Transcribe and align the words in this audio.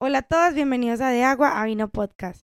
Hola 0.00 0.18
a 0.18 0.22
todos, 0.22 0.54
bienvenidos 0.54 1.00
a 1.00 1.10
De 1.10 1.24
Agua 1.24 1.60
a 1.60 1.64
Vino 1.64 1.88
Podcast. 1.88 2.40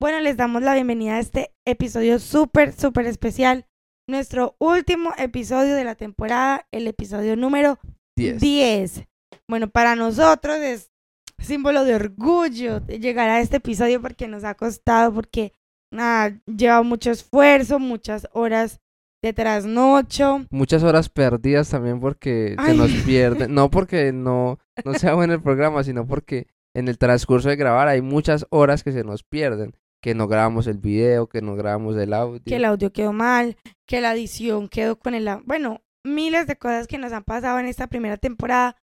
Bueno, 0.00 0.20
les 0.20 0.38
damos 0.38 0.62
la 0.62 0.72
bienvenida 0.72 1.16
a 1.16 1.20
este 1.20 1.52
episodio 1.66 2.18
súper, 2.18 2.72
súper 2.72 3.04
especial. 3.04 3.66
Nuestro 4.08 4.56
último 4.58 5.12
episodio 5.18 5.74
de 5.74 5.84
la 5.84 5.96
temporada, 5.96 6.66
el 6.72 6.86
episodio 6.86 7.36
número 7.36 7.78
10. 8.16 8.40
10. 8.40 9.04
Bueno, 9.50 9.68
para 9.68 9.96
nosotros 9.96 10.56
es 10.56 10.90
símbolo 11.38 11.84
de 11.84 11.94
orgullo 11.94 12.80
llegar 12.86 13.28
a 13.28 13.40
este 13.40 13.58
episodio 13.58 14.00
porque 14.00 14.28
nos 14.28 14.44
ha 14.44 14.54
costado, 14.54 15.12
porque 15.12 15.52
nada, 15.94 16.38
lleva 16.46 16.82
mucho 16.82 17.10
esfuerzo, 17.10 17.78
muchas 17.78 18.28
horas 18.32 18.80
de 19.22 19.32
trasnocho. 19.32 20.44
Muchas 20.50 20.82
horas 20.82 21.08
perdidas 21.08 21.70
también 21.70 21.98
porque 21.98 22.56
se 22.62 22.70
Ay. 22.70 22.76
nos 22.76 22.90
pierden. 23.04 23.54
No 23.54 23.70
porque 23.70 24.12
no, 24.12 24.58
no 24.84 24.94
sea 24.94 25.14
bueno 25.14 25.32
el 25.32 25.42
programa, 25.42 25.82
sino 25.82 26.06
porque 26.06 26.46
en 26.74 26.88
el 26.88 26.98
transcurso 26.98 27.48
de 27.48 27.56
grabar 27.56 27.88
hay 27.88 28.02
muchas 28.02 28.46
horas 28.50 28.82
que 28.82 28.92
se 28.92 29.02
nos 29.04 29.22
pierden. 29.22 29.74
Que 30.02 30.14
no 30.14 30.28
grabamos 30.28 30.66
el 30.66 30.76
video, 30.76 31.28
que 31.28 31.40
no 31.40 31.56
grabamos 31.56 31.96
el 31.96 32.12
audio. 32.12 32.42
que 32.44 32.56
el 32.56 32.66
audio 32.66 32.92
quedó 32.92 33.14
mal, 33.14 33.56
que 33.86 34.02
la 34.02 34.12
edición 34.12 34.68
quedó 34.68 34.98
con 34.98 35.14
el... 35.14 35.26
Bueno, 35.46 35.80
miles 36.04 36.46
de 36.46 36.56
cosas 36.56 36.86
que 36.86 36.98
nos 36.98 37.12
han 37.12 37.24
pasado 37.24 37.58
en 37.58 37.66
esta 37.66 37.86
primera 37.86 38.18
temporada, 38.18 38.76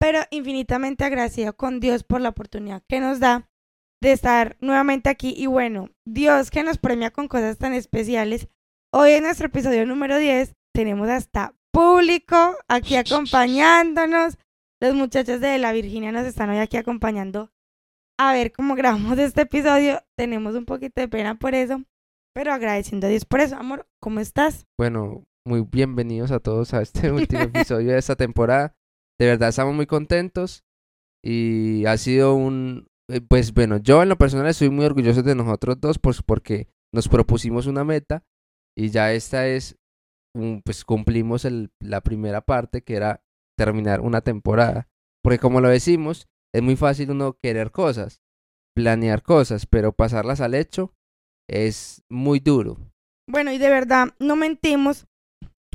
pero 0.00 0.18
infinitamente 0.30 1.04
agradecido 1.04 1.56
con 1.56 1.78
Dios 1.78 2.02
por 2.02 2.20
la 2.20 2.30
oportunidad 2.30 2.82
que 2.88 2.98
nos 2.98 3.20
da 3.20 3.48
de 4.04 4.12
estar 4.12 4.56
nuevamente 4.60 5.08
aquí. 5.08 5.34
Y 5.36 5.46
bueno, 5.46 5.90
Dios 6.06 6.50
que 6.50 6.62
nos 6.62 6.78
premia 6.78 7.10
con 7.10 7.26
cosas 7.26 7.58
tan 7.58 7.72
especiales. 7.72 8.48
Hoy 8.92 9.12
en 9.12 9.24
nuestro 9.24 9.46
episodio 9.46 9.86
número 9.86 10.18
10 10.18 10.54
tenemos 10.72 11.08
hasta 11.08 11.54
público 11.72 12.56
aquí 12.68 12.96
acompañándonos. 12.96 14.38
Los 14.80 14.94
muchachos 14.94 15.40
de 15.40 15.58
La 15.58 15.72
Virginia 15.72 16.12
nos 16.12 16.26
están 16.26 16.50
hoy 16.50 16.58
aquí 16.58 16.76
acompañando 16.76 17.50
a 18.18 18.32
ver 18.32 18.52
cómo 18.52 18.74
grabamos 18.74 19.18
este 19.18 19.42
episodio. 19.42 20.02
Tenemos 20.16 20.54
un 20.54 20.66
poquito 20.66 21.00
de 21.00 21.08
pena 21.08 21.36
por 21.36 21.54
eso, 21.54 21.82
pero 22.34 22.52
agradeciendo 22.52 23.06
a 23.06 23.10
Dios 23.10 23.24
por 23.24 23.40
eso. 23.40 23.56
Amor, 23.56 23.88
¿cómo 24.00 24.20
estás? 24.20 24.66
Bueno, 24.78 25.24
muy 25.46 25.62
bienvenidos 25.62 26.30
a 26.30 26.40
todos 26.40 26.74
a 26.74 26.82
este 26.82 27.10
último 27.12 27.42
episodio 27.42 27.92
de 27.92 27.98
esta 27.98 28.16
temporada. 28.16 28.76
De 29.18 29.26
verdad 29.26 29.48
estamos 29.48 29.74
muy 29.74 29.86
contentos 29.86 30.62
y 31.24 31.86
ha 31.86 31.96
sido 31.96 32.34
un... 32.34 32.86
eh, 33.10 33.20
Pues 33.20 33.52
bueno, 33.52 33.78
yo 33.78 34.02
en 34.02 34.08
lo 34.08 34.18
personal 34.18 34.46
estoy 34.46 34.70
muy 34.70 34.84
orgulloso 34.84 35.22
de 35.22 35.34
nosotros 35.34 35.80
dos 35.80 35.98
pues 35.98 36.22
porque 36.22 36.68
nos 36.92 37.08
propusimos 37.08 37.66
una 37.66 37.84
meta 37.84 38.24
y 38.76 38.90
ya 38.90 39.12
esta 39.12 39.46
es, 39.46 39.76
pues 40.64 40.84
cumplimos 40.84 41.44
el, 41.44 41.70
la 41.80 42.00
primera 42.00 42.40
parte 42.40 42.82
que 42.82 42.96
era 42.96 43.22
terminar 43.56 44.00
una 44.00 44.20
temporada. 44.20 44.88
Porque 45.22 45.38
como 45.38 45.60
lo 45.60 45.68
decimos, 45.68 46.28
es 46.54 46.62
muy 46.62 46.76
fácil 46.76 47.10
uno 47.10 47.38
querer 47.42 47.70
cosas, 47.70 48.20
planear 48.76 49.22
cosas, 49.22 49.66
pero 49.66 49.92
pasarlas 49.92 50.40
al 50.40 50.54
hecho 50.54 50.92
es 51.48 52.02
muy 52.10 52.40
duro. 52.40 52.78
Bueno, 53.28 53.52
y 53.52 53.58
de 53.58 53.70
verdad, 53.70 54.08
no 54.18 54.36
mentimos 54.36 55.06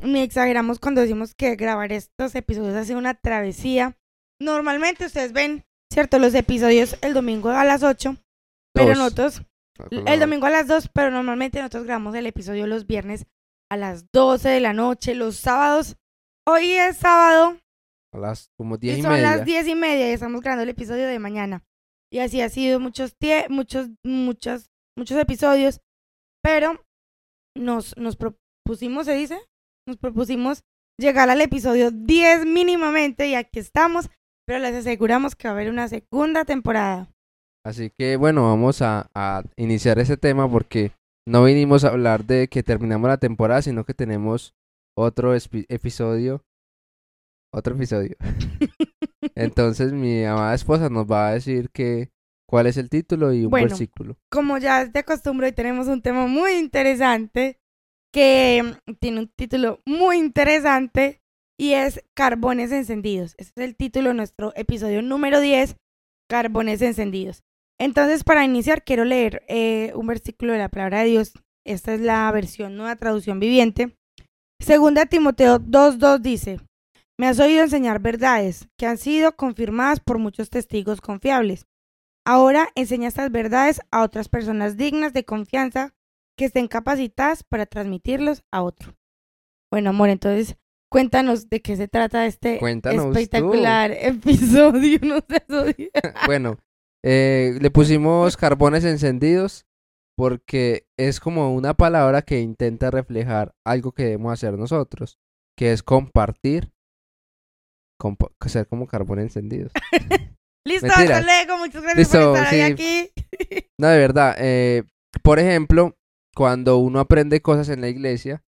ni 0.02 0.20
exageramos 0.20 0.78
cuando 0.78 1.00
decimos 1.00 1.34
que 1.34 1.56
grabar 1.56 1.92
estos 1.92 2.34
episodios 2.34 2.74
ha 2.74 2.84
sido 2.84 2.98
una 2.98 3.14
travesía. 3.14 3.98
Normalmente 4.40 5.06
ustedes 5.06 5.32
ven, 5.32 5.64
¿cierto? 5.92 6.18
Los 6.18 6.34
episodios 6.34 6.96
el 7.02 7.14
domingo 7.14 7.50
a 7.50 7.64
las 7.64 7.82
8, 7.82 8.16
pero 8.74 8.88
Dos. 8.88 8.98
nosotros, 8.98 9.42
el 9.90 10.20
domingo 10.20 10.46
a 10.46 10.50
las 10.50 10.66
2, 10.66 10.88
pero 10.92 11.10
normalmente 11.10 11.58
nosotros 11.58 11.84
grabamos 11.84 12.14
el 12.14 12.26
episodio 12.26 12.66
los 12.66 12.86
viernes 12.86 13.26
a 13.70 13.76
las 13.76 14.10
12 14.12 14.48
de 14.48 14.60
la 14.60 14.72
noche, 14.72 15.14
los 15.14 15.36
sábados. 15.36 15.96
Hoy 16.46 16.72
es 16.72 16.96
sábado 16.96 17.58
A 18.12 18.18
las 18.18 18.50
como 18.56 18.76
diez 18.78 18.96
y 18.96 19.00
y 19.00 19.02
son 19.02 19.12
media. 19.12 19.36
las 19.36 19.44
10 19.44 19.68
y 19.68 19.74
media 19.74 20.08
y 20.10 20.12
estamos 20.12 20.40
grabando 20.40 20.64
el 20.64 20.70
episodio 20.70 21.06
de 21.06 21.18
mañana. 21.18 21.64
Y 22.12 22.18
así 22.18 22.40
ha 22.40 22.48
sido 22.48 22.80
muchos 22.80 23.14
tie 23.16 23.46
muchos, 23.48 23.88
muchos, 24.04 24.70
muchos 24.96 25.16
episodios. 25.18 25.80
Pero 26.42 26.84
nos, 27.56 27.96
nos 27.96 28.16
propusimos, 28.16 29.06
¿se 29.06 29.14
dice? 29.14 29.38
Nos 29.86 29.98
propusimos 29.98 30.62
llegar 30.98 31.30
al 31.30 31.40
episodio 31.40 31.90
10 31.90 32.46
mínimamente 32.46 33.28
y 33.28 33.34
aquí 33.34 33.60
estamos. 33.60 34.08
Pero 34.50 34.62
les 34.62 34.74
aseguramos 34.74 35.36
que 35.36 35.46
va 35.46 35.52
a 35.52 35.54
haber 35.54 35.70
una 35.70 35.86
segunda 35.86 36.44
temporada. 36.44 37.08
Así 37.64 37.92
que 37.96 38.16
bueno, 38.16 38.42
vamos 38.48 38.82
a, 38.82 39.08
a 39.14 39.44
iniciar 39.54 40.00
ese 40.00 40.16
tema 40.16 40.50
porque 40.50 40.90
no 41.24 41.44
vinimos 41.44 41.84
a 41.84 41.90
hablar 41.90 42.24
de 42.24 42.48
que 42.48 42.64
terminamos 42.64 43.06
la 43.08 43.18
temporada, 43.18 43.62
sino 43.62 43.84
que 43.84 43.94
tenemos 43.94 44.52
otro 44.98 45.36
episodio. 45.36 46.42
Otro 47.54 47.76
episodio. 47.76 48.16
Entonces 49.36 49.92
mi 49.92 50.24
amada 50.24 50.52
esposa 50.52 50.88
nos 50.88 51.08
va 51.08 51.28
a 51.28 51.34
decir 51.34 51.70
que 51.70 52.10
cuál 52.48 52.66
es 52.66 52.76
el 52.76 52.90
título 52.90 53.32
y 53.32 53.44
un 53.44 53.50
Bueno. 53.50 53.68
versículo. 53.68 54.16
Como 54.32 54.58
ya 54.58 54.82
es 54.82 54.92
de 54.92 55.04
costumbre, 55.04 55.46
hoy 55.46 55.52
tenemos 55.52 55.86
un 55.86 56.02
tema 56.02 56.26
muy 56.26 56.54
interesante 56.54 57.60
que 58.12 58.64
mm, 58.88 58.94
tiene 58.94 59.20
un 59.20 59.28
título 59.28 59.78
muy 59.86 60.16
interesante 60.16 61.20
y 61.60 61.74
es 61.74 62.02
Carbones 62.14 62.72
Encendidos. 62.72 63.34
Ese 63.36 63.52
es 63.54 63.62
el 63.62 63.76
título 63.76 64.08
de 64.08 64.14
nuestro 64.14 64.54
episodio 64.56 65.02
número 65.02 65.40
10, 65.40 65.76
Carbones 66.26 66.80
Encendidos. 66.80 67.42
Entonces, 67.78 68.24
para 68.24 68.46
iniciar, 68.46 68.82
quiero 68.82 69.04
leer 69.04 69.42
eh, 69.46 69.92
un 69.94 70.06
versículo 70.06 70.54
de 70.54 70.58
la 70.58 70.70
palabra 70.70 71.00
de 71.00 71.10
Dios. 71.10 71.34
Esta 71.66 71.92
es 71.92 72.00
la 72.00 72.32
versión 72.32 72.78
nueva 72.78 72.96
traducción 72.96 73.40
viviente. 73.40 73.94
Segunda 74.58 75.04
Timoteo 75.04 75.58
2.2 75.58 76.20
dice, 76.20 76.60
me 77.18 77.26
has 77.26 77.38
oído 77.38 77.62
enseñar 77.62 78.00
verdades 78.00 78.66
que 78.78 78.86
han 78.86 78.96
sido 78.96 79.36
confirmadas 79.36 80.00
por 80.00 80.18
muchos 80.18 80.48
testigos 80.48 81.02
confiables. 81.02 81.66
Ahora 82.26 82.70
enseña 82.74 83.08
estas 83.08 83.30
verdades 83.30 83.82
a 83.90 84.02
otras 84.02 84.30
personas 84.30 84.78
dignas 84.78 85.12
de 85.12 85.26
confianza 85.26 85.92
que 86.38 86.46
estén 86.46 86.68
capacitadas 86.68 87.42
para 87.42 87.66
transmitirlos 87.66 88.44
a 88.50 88.62
otro. 88.62 88.94
Bueno, 89.70 89.90
amor, 89.90 90.08
entonces 90.08 90.56
cuéntanos 90.90 91.48
de 91.48 91.60
qué 91.62 91.76
se 91.76 91.88
trata 91.88 92.26
este 92.26 92.58
Cuéntanos 92.58 93.06
tú. 93.06 93.12
espectacular 93.12 93.90
episodio. 94.00 94.98
No 95.02 95.16
odia- 95.18 95.90
Bueno, 96.26 96.58
eh, 97.04 97.56
le 97.60 97.70
pusimos 97.70 98.36
carbones 98.36 98.84
encendidos 98.84 99.66
porque 100.16 100.86
es 100.98 101.20
como 101.20 101.54
una 101.54 101.74
palabra 101.74 102.22
que 102.22 102.40
intenta 102.40 102.90
reflejar 102.90 103.54
algo 103.66 103.92
que 103.92 104.02
debemos 104.04 104.32
hacer 104.32 104.58
nosotros, 104.58 105.18
que 105.56 105.72
es 105.72 105.82
compartir, 105.82 106.72
compa- 108.00 108.30
ser 108.46 108.66
como 108.66 108.86
carbones 108.86 109.24
encendidos. 109.24 109.72
Listo, 110.66 110.88
Mentiras. 110.88 111.24
Muchas 111.58 111.82
gracias 111.82 111.96
Listo, 111.96 112.32
por 112.32 112.36
estar 112.38 112.50
sí. 112.50 112.60
aquí. 112.60 113.10
No, 113.80 113.88
de 113.88 113.98
verdad, 113.98 114.34
eh, 114.38 114.82
por 115.22 115.38
ejemplo, 115.38 115.96
cuando 116.36 116.76
uno 116.78 117.00
aprende 117.00 117.40
cosas 117.40 117.70
en 117.70 117.80
la 117.80 117.88
iglesia, 117.88 118.42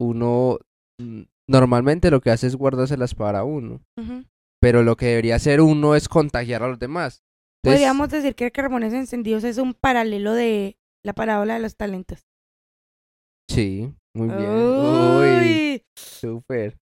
uno 0.00 0.58
mm, 0.98 1.22
normalmente 1.50 2.10
lo 2.10 2.20
que 2.20 2.30
hace 2.30 2.46
es 2.46 2.54
guardárselas 2.56 3.14
para 3.14 3.42
uno, 3.44 3.82
pero 4.60 4.82
lo 4.82 4.96
que 4.96 5.06
debería 5.06 5.34
hacer 5.34 5.60
uno 5.60 5.94
es 5.96 6.08
contagiar 6.08 6.62
a 6.62 6.68
los 6.68 6.78
demás. 6.78 7.22
Entonces, 7.62 7.80
Podríamos 7.80 8.08
decir 8.08 8.34
que 8.34 8.50
Carbones 8.52 8.92
Encendidos 8.94 9.44
es 9.44 9.58
un 9.58 9.74
paralelo 9.74 10.32
de 10.32 10.78
la 11.04 11.12
parábola 11.12 11.54
de 11.54 11.60
los 11.60 11.76
talentos. 11.76 12.24
Sí, 13.48 13.92
muy 14.14 14.28
bien. 14.28 14.50
Uy, 14.78 15.26
Uy, 15.26 15.84
súper. 15.96 16.78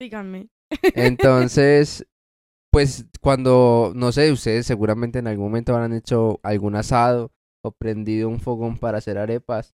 díganme. 0.00 0.48
Entonces, 0.94 2.06
pues 2.72 3.06
cuando, 3.20 3.92
no 3.94 4.12
sé, 4.12 4.30
ustedes 4.30 4.66
seguramente 4.66 5.18
en 5.18 5.26
algún 5.28 5.46
momento 5.46 5.72
habrán 5.74 5.94
hecho 5.94 6.40
algún 6.42 6.76
asado 6.76 7.32
o 7.64 7.72
prendido 7.72 8.28
un 8.28 8.40
fogón 8.40 8.78
para 8.78 8.98
hacer 8.98 9.16
arepas, 9.18 9.74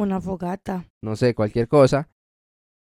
Una 0.00 0.20
fogata. 0.20 0.86
no 1.04 1.16
sé, 1.16 1.34
cualquier 1.34 1.68
cosa. 1.68 2.08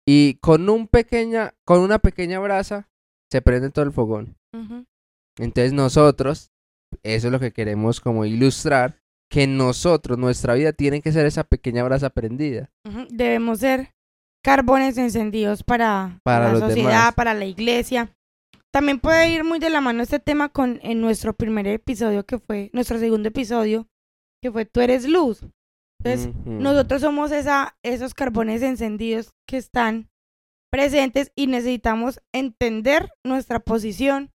Y 0.07 0.35
con 0.35 0.69
un 0.69 0.87
pequeña, 0.87 1.53
con 1.65 1.79
una 1.81 1.99
pequeña 1.99 2.39
brasa 2.39 2.89
se 3.31 3.41
prende 3.41 3.69
todo 3.69 3.85
el 3.85 3.91
fogón. 3.91 4.35
Entonces 5.37 5.73
nosotros, 5.73 6.51
eso 7.03 7.27
es 7.27 7.31
lo 7.31 7.39
que 7.39 7.51
queremos 7.51 8.01
como 8.01 8.25
ilustrar, 8.25 8.99
que 9.29 9.47
nosotros, 9.47 10.17
nuestra 10.17 10.55
vida 10.55 10.73
tiene 10.73 11.01
que 11.01 11.11
ser 11.11 11.25
esa 11.25 11.43
pequeña 11.45 11.83
brasa 11.83 12.09
prendida. 12.09 12.69
Debemos 13.09 13.59
ser 13.59 13.93
carbones 14.43 14.97
encendidos 14.97 15.63
para, 15.63 16.19
Para 16.23 16.51
la 16.51 16.59
sociedad, 16.59 16.89
demás. 16.89 17.15
para 17.15 17.33
la 17.33 17.45
iglesia. 17.45 18.13
También 18.73 18.99
puede 18.99 19.29
ir 19.29 19.43
muy 19.43 19.59
de 19.59 19.69
la 19.69 19.81
mano 19.81 20.03
este 20.03 20.19
tema 20.19 20.49
con 20.49 20.79
en 20.81 21.01
nuestro 21.01 21.33
primer 21.33 21.67
episodio 21.67 22.25
que 22.25 22.39
fue, 22.39 22.69
nuestro 22.73 22.99
segundo 22.99 23.29
episodio, 23.29 23.87
que 24.41 24.51
fue 24.51 24.65
Tú 24.65 24.81
eres 24.81 25.07
luz. 25.07 25.45
Entonces, 26.03 26.33
nosotros 26.45 27.01
somos 27.01 27.31
esa, 27.31 27.77
esos 27.83 28.13
carbones 28.13 28.61
encendidos 28.63 29.33
que 29.47 29.57
están 29.57 30.09
presentes 30.71 31.31
y 31.35 31.47
necesitamos 31.47 32.21
entender 32.33 33.11
nuestra 33.23 33.59
posición, 33.59 34.31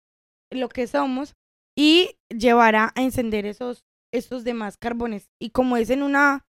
lo 0.51 0.69
que 0.69 0.87
somos 0.87 1.35
y 1.75 2.17
llevar 2.29 2.75
a, 2.75 2.93
encender 2.95 3.45
esos, 3.45 3.83
estos 4.13 4.43
demás 4.43 4.77
carbones. 4.77 5.29
Y 5.39 5.49
como 5.49 5.75
es 5.77 5.89
en 5.89 6.03
una 6.03 6.47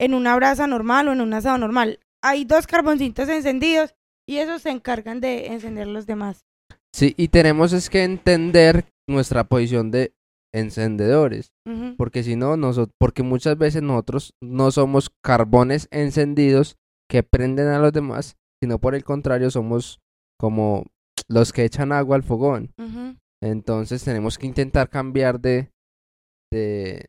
en 0.00 0.14
una 0.14 0.36
brasa 0.36 0.66
normal 0.66 1.08
o 1.08 1.12
en 1.12 1.20
un 1.20 1.34
asado 1.34 1.58
normal. 1.58 2.00
Hay 2.22 2.44
dos 2.44 2.66
carboncitos 2.66 3.28
encendidos 3.28 3.94
y 4.26 4.38
esos 4.38 4.62
se 4.62 4.70
encargan 4.70 5.20
de 5.20 5.46
encender 5.46 5.86
los 5.86 6.06
demás. 6.06 6.44
Sí, 6.92 7.14
y 7.16 7.28
tenemos 7.28 7.72
es 7.72 7.90
que 7.90 8.04
entender 8.04 8.86
nuestra 9.08 9.44
posición 9.44 9.90
de 9.90 10.14
encendedores, 10.54 11.50
porque 11.96 12.22
si 12.22 12.36
no, 12.36 12.56
noso- 12.56 12.90
porque 12.98 13.22
muchas 13.22 13.56
veces 13.58 13.82
nosotros 13.82 14.34
no 14.42 14.70
somos 14.70 15.10
carbones 15.24 15.88
encendidos 15.90 16.76
que 17.10 17.22
prenden 17.22 17.68
a 17.68 17.78
los 17.78 17.92
demás, 17.92 18.36
sino 18.62 18.78
por 18.78 18.94
el 18.94 19.04
contrario 19.04 19.50
somos 19.50 20.00
como 20.40 20.84
los 21.28 21.52
que 21.52 21.64
echan 21.64 21.92
agua 21.92 22.16
al 22.16 22.22
fogón. 22.22 22.72
Entonces 23.42 24.02
tenemos 24.02 24.36
que 24.38 24.46
intentar 24.46 24.88
cambiar 24.88 25.40
de, 25.40 25.70
de, 26.52 27.06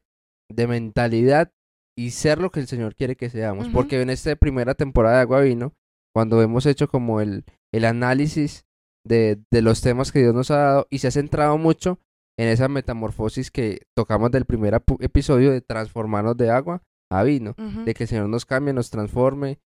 de 0.51 0.67
mentalidad 0.67 1.51
y 1.97 2.11
ser 2.11 2.39
lo 2.39 2.51
que 2.51 2.59
el 2.59 2.67
Señor 2.67 2.95
quiere 2.95 3.15
que 3.15 3.29
seamos. 3.29 3.67
Porque 3.73 4.01
en 4.01 4.09
esta 4.09 4.35
primera 4.35 4.73
temporada 4.75 5.15
de 5.17 5.21
Agua 5.21 5.41
Vino, 5.41 5.73
cuando 6.15 6.41
hemos 6.41 6.65
hecho 6.65 6.87
como 6.87 7.19
el, 7.21 7.43
el 7.73 7.85
análisis 7.85 8.65
de, 9.05 9.41
de 9.51 9.61
los 9.61 9.81
temas 9.81 10.11
que 10.11 10.19
Dios 10.19 10.33
nos 10.35 10.51
ha 10.51 10.57
dado 10.57 10.87
y 10.89 10.99
se 10.99 11.07
ha 11.07 11.11
centrado 11.11 11.57
mucho 11.57 11.99
en 12.39 12.47
esa 12.47 12.69
metamorfosis 12.69 13.51
que 13.51 13.81
tocamos 13.93 14.31
del 14.31 14.45
primer 14.45 14.81
episodio 15.01 15.51
de 15.51 15.59
transformarnos 15.59 16.37
de 16.37 16.49
agua 16.49 16.81
a 17.11 17.23
vino, 17.23 17.53
de 17.83 17.93
que 17.93 18.03
el 18.03 18.07
Señor 18.07 18.29
nos 18.29 18.45
cambie, 18.45 18.73
nos 18.73 18.89
transforme. 18.89 19.59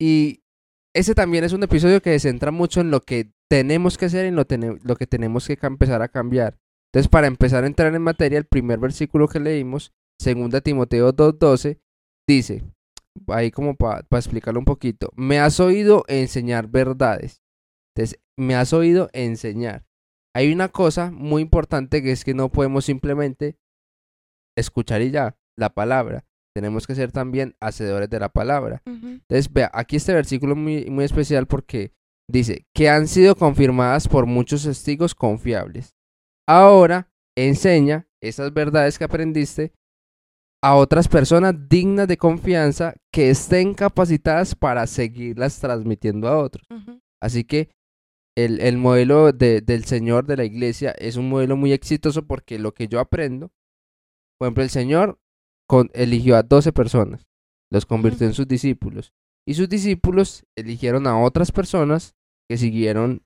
Y 0.00 0.40
ese 0.96 1.14
también 1.14 1.44
es 1.44 1.52
un 1.52 1.62
episodio 1.62 2.00
que 2.00 2.18
se 2.18 2.30
centra 2.30 2.50
mucho 2.52 2.80
en 2.80 2.90
lo 2.90 3.02
que 3.02 3.32
tenemos 3.50 3.98
que 3.98 4.06
hacer 4.06 4.24
y 4.24 4.28
en 4.28 4.36
lo, 4.82 4.96
que 4.96 5.06
tenemos 5.06 5.46
que 5.46 5.58
empezar 5.60 6.00
a 6.00 6.08
cambiar. 6.08 6.58
Entonces, 6.90 7.10
para 7.10 7.26
empezar 7.26 7.64
a 7.64 7.66
entrar 7.66 7.94
en 7.94 8.00
materia, 8.00 8.38
el 8.38 8.46
primer 8.46 8.78
versículo 8.78 9.28
que 9.28 9.40
leímos, 9.40 9.92
2 10.24 10.62
Timoteo 10.62 11.12
2.12, 11.12 11.80
dice, 12.26 12.64
ahí 13.26 13.50
como 13.50 13.76
para 13.76 14.06
explicarlo 14.12 14.58
un 14.58 14.64
poquito, 14.64 15.10
me 15.16 15.38
has 15.38 15.60
oído 15.60 16.02
enseñar 16.08 16.68
verdades. 16.68 17.42
Entonces, 17.94 18.18
me 18.38 18.54
has 18.54 18.72
oído 18.72 19.10
enseñar. 19.12 19.84
Hay 20.34 20.52
una 20.52 20.68
cosa 20.68 21.10
muy 21.10 21.42
importante 21.42 22.02
que 22.02 22.12
es 22.12 22.24
que 22.24 22.34
no 22.34 22.50
podemos 22.50 22.84
simplemente 22.84 23.56
escuchar 24.56 25.02
y 25.02 25.10
ya 25.10 25.36
la 25.56 25.70
palabra. 25.70 26.24
Tenemos 26.54 26.86
que 26.86 26.94
ser 26.94 27.12
también 27.12 27.56
hacedores 27.60 28.10
de 28.10 28.20
la 28.20 28.28
palabra. 28.28 28.82
Ujú, 28.86 29.06
Entonces, 29.06 29.52
vea, 29.52 29.70
aquí 29.72 29.96
este 29.96 30.14
versículo 30.14 30.54
es 30.54 30.58
muy, 30.58 30.90
muy 30.90 31.04
especial 31.04 31.46
porque 31.46 31.92
dice 32.28 32.66
que 32.74 32.88
han 32.88 33.08
sido 33.08 33.36
confirmadas 33.36 34.08
por 34.08 34.26
muchos 34.26 34.64
testigos 34.64 35.14
confiables. 35.14 35.94
Ahora 36.48 37.08
enseña 37.36 38.08
esas 38.20 38.52
verdades 38.52 38.98
que 38.98 39.04
aprendiste 39.04 39.72
a 40.62 40.74
otras 40.74 41.08
personas 41.08 41.54
dignas 41.68 42.06
de 42.06 42.18
confianza 42.18 42.94
que 43.12 43.30
estén 43.30 43.72
capacitadas 43.74 44.54
para 44.54 44.86
seguirlas 44.86 45.58
transmitiendo 45.58 46.28
a 46.28 46.38
otros. 46.38 46.66
Así 47.22 47.44
que 47.44 47.70
el, 48.44 48.60
el 48.60 48.76
modelo 48.78 49.32
de- 49.32 49.60
del 49.60 49.84
Señor 49.84 50.26
de 50.26 50.36
la 50.36 50.44
iglesia 50.44 50.90
es 50.92 51.16
un 51.16 51.28
modelo 51.28 51.56
muy 51.56 51.72
exitoso 51.72 52.26
porque 52.26 52.58
lo 52.58 52.72
que 52.74 52.88
yo 52.88 53.00
aprendo, 53.00 53.50
por 54.38 54.46
ejemplo, 54.46 54.62
el 54.64 54.70
Señor 54.70 55.18
con- 55.68 55.90
eligió 55.94 56.36
a 56.36 56.42
12 56.42 56.72
personas, 56.72 57.26
los 57.72 57.86
convirtió 57.86 58.26
en 58.26 58.34
sus 58.34 58.48
discípulos. 58.48 59.12
Y 59.48 59.54
sus 59.54 59.68
discípulos 59.68 60.44
eligieron 60.56 61.06
a 61.06 61.18
otras 61.20 61.50
personas 61.52 62.14
que 62.48 62.56
siguieron 62.58 63.22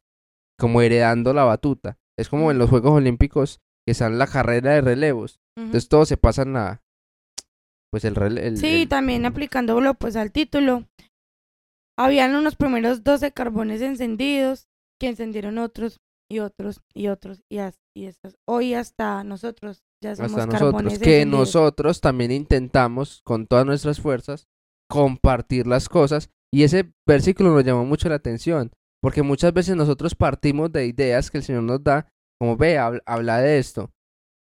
como 0.59 0.81
heredando 0.83 1.33
la 1.35 1.45
batuta. 1.45 1.99
Es 2.19 2.29
como 2.29 2.51
en 2.51 2.59
los 2.59 2.71
Juegos 2.71 2.93
Olímpicos 2.93 3.61
que 3.87 3.93
están 3.93 4.19
la 4.19 4.27
carrera 4.27 4.73
de 4.75 4.81
relevos. 4.81 5.41
Entonces 5.67 5.89
todos 5.89 6.09
se 6.09 6.17
pasan 6.17 6.57
a... 6.57 6.83
Pues 7.91 8.05
el 8.05 8.15
rele- 8.15 8.57
Sí, 8.57 8.83
el- 8.83 8.89
también 8.89 9.27
aplicándolo 9.27 9.95
pues 9.95 10.17
al 10.17 10.31
título. 10.33 10.85
Habían 11.99 12.35
unos 12.35 12.57
primeros 12.57 13.05
12 13.05 13.33
carbones 13.33 13.81
encendidos 13.81 14.67
que 15.01 15.09
encendieron 15.09 15.59
otros 15.59 16.01
y 16.31 16.39
otros 16.39 16.81
y 16.95 17.09
otros 17.09 17.43
y, 17.51 17.59
as- 17.59 17.79
y 17.95 18.07
estos. 18.07 18.37
Hoy 18.49 18.75
hasta 18.75 19.23
nosotros 19.25 19.83
ya 20.03 20.17
somos 20.17 20.33
hasta 20.33 20.47
nosotros, 20.47 20.99
que 20.99 21.21
encendidos. 21.21 21.27
nosotros 21.41 22.01
también 22.01 22.31
intentamos 22.31 23.21
con 23.25 23.47
todas 23.47 23.67
nuestras 23.67 24.01
fuerzas 24.01 24.47
compartir 24.91 25.67
las 25.67 25.89
cosas 25.89 26.31
y 26.53 26.63
ese 26.63 26.93
versículo 27.07 27.51
nos 27.51 27.65
llamó 27.65 27.85
mucho 27.85 28.09
la 28.09 28.17
atención 28.17 28.71
porque 29.03 29.23
muchas 29.23 29.53
veces 29.53 29.77
nosotros 29.77 30.15
partimos 30.15 30.73
de 30.73 30.87
ideas 30.87 31.31
que 31.31 31.39
el 31.39 31.45
Señor 31.45 31.63
nos 31.65 31.83
da 31.83 32.09
como 32.39 32.57
ve, 32.57 32.79
habla, 32.79 33.03
habla 33.07 33.39
de 33.41 33.59
esto 33.59 33.91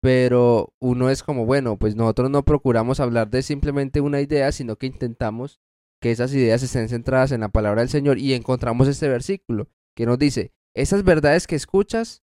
pero 0.03 0.73
uno 0.81 1.11
es 1.11 1.23
como 1.23 1.45
bueno, 1.45 1.79
pues 1.79 1.95
nosotros 1.95 2.31
no 2.31 2.43
procuramos 2.45 3.01
hablar 3.01 3.29
de 3.29 3.43
simplemente 3.43 4.01
una 4.01 4.21
idea, 4.23 4.51
sino 4.51 4.77
que 4.77 4.87
intentamos 4.87 5.61
que 6.01 6.11
esas 6.11 6.33
ideas 6.33 6.63
estén 6.63 6.89
centradas 6.89 7.33
en 7.33 7.43
la 7.43 7.51
palabra 7.51 7.83
del 7.83 7.91
Señor 7.91 8.19
y 8.19 8.33
encontramos 8.33 8.89
este 8.89 9.09
versículo 9.09 9.69
que 10.01 10.07
nos 10.07 10.19
dice, 10.19 10.53
esas 10.75 11.05
verdades 11.05 11.47
que 11.47 11.57
escuchas 11.57 12.23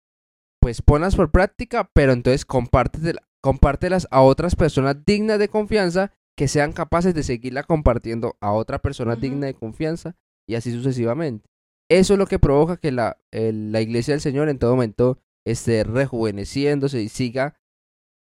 pues 0.62 0.82
ponlas 0.82 1.16
por 1.16 1.32
práctica, 1.32 1.90
pero 1.94 2.12
entonces 2.14 2.46
compártetela- 2.46 3.24
compártelas 3.42 4.08
a 4.12 4.22
otras 4.22 4.56
personas 4.56 4.98
dignas 5.06 5.40
de 5.40 5.48
confianza 5.48 6.12
que 6.38 6.48
sean 6.48 6.72
capaces 6.74 7.14
de 7.16 7.24
seguirla 7.24 7.64
compartiendo 7.64 8.36
a 8.42 8.52
otra 8.52 8.80
persona 8.80 9.16
digna 9.16 9.48
de 9.48 9.54
confianza 9.54 10.16
y 10.48 10.56
así 10.56 10.72
sucesivamente. 10.72 11.50
Eso 11.90 12.14
es 12.14 12.20
lo 12.20 12.28
que 12.28 12.40
provoca 12.40 12.78
que 12.78 12.92
la, 12.92 13.18
el- 13.32 13.72
la 13.72 13.82
iglesia 13.82 14.14
del 14.14 14.22
Señor 14.22 14.50
en 14.50 14.60
todo 14.60 14.72
momento 14.72 15.18
esté 15.48 15.84
rejuveneciéndose 15.84 17.02
y 17.02 17.10
siga 17.10 17.56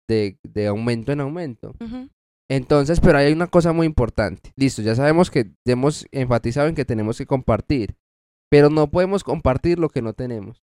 de, 0.08 0.38
de 0.42 0.66
aumento 0.66 1.12
en 1.12 1.20
aumento. 1.20 1.74
Entonces, 2.48 3.00
pero 3.00 3.18
hay 3.18 3.32
una 3.32 3.48
cosa 3.48 3.72
muy 3.72 3.86
importante. 3.86 4.52
Listo, 4.56 4.82
ya 4.82 4.94
sabemos 4.94 5.30
que 5.30 5.50
hemos 5.66 6.06
enfatizado 6.12 6.68
en 6.68 6.74
que 6.76 6.84
tenemos 6.84 7.18
que 7.18 7.26
compartir, 7.26 7.96
pero 8.50 8.70
no 8.70 8.90
podemos 8.90 9.24
compartir 9.24 9.78
lo 9.78 9.88
que 9.88 10.02
no 10.02 10.12
tenemos. 10.12 10.62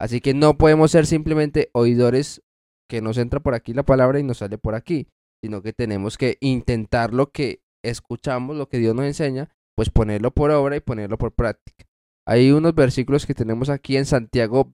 Así 0.00 0.20
que 0.20 0.34
no 0.34 0.58
podemos 0.58 0.90
ser 0.90 1.06
simplemente 1.06 1.70
oidores 1.72 2.42
que 2.88 3.00
nos 3.00 3.18
entra 3.18 3.40
por 3.40 3.54
aquí 3.54 3.72
la 3.72 3.84
palabra 3.84 4.18
y 4.18 4.24
nos 4.24 4.38
sale 4.38 4.58
por 4.58 4.74
aquí, 4.74 5.06
sino 5.42 5.62
que 5.62 5.72
tenemos 5.72 6.18
que 6.18 6.38
intentar 6.40 7.14
lo 7.14 7.30
que 7.30 7.60
escuchamos, 7.84 8.56
lo 8.56 8.68
que 8.68 8.78
Dios 8.78 8.94
nos 8.94 9.04
enseña, 9.04 9.50
pues 9.76 9.90
ponerlo 9.90 10.32
por 10.32 10.50
obra 10.50 10.76
y 10.76 10.80
ponerlo 10.80 11.18
por 11.18 11.32
práctica. 11.32 11.86
Hay 12.26 12.50
unos 12.50 12.74
versículos 12.74 13.26
que 13.26 13.34
tenemos 13.34 13.68
aquí 13.68 13.96
en 13.96 14.06
Santiago 14.06 14.68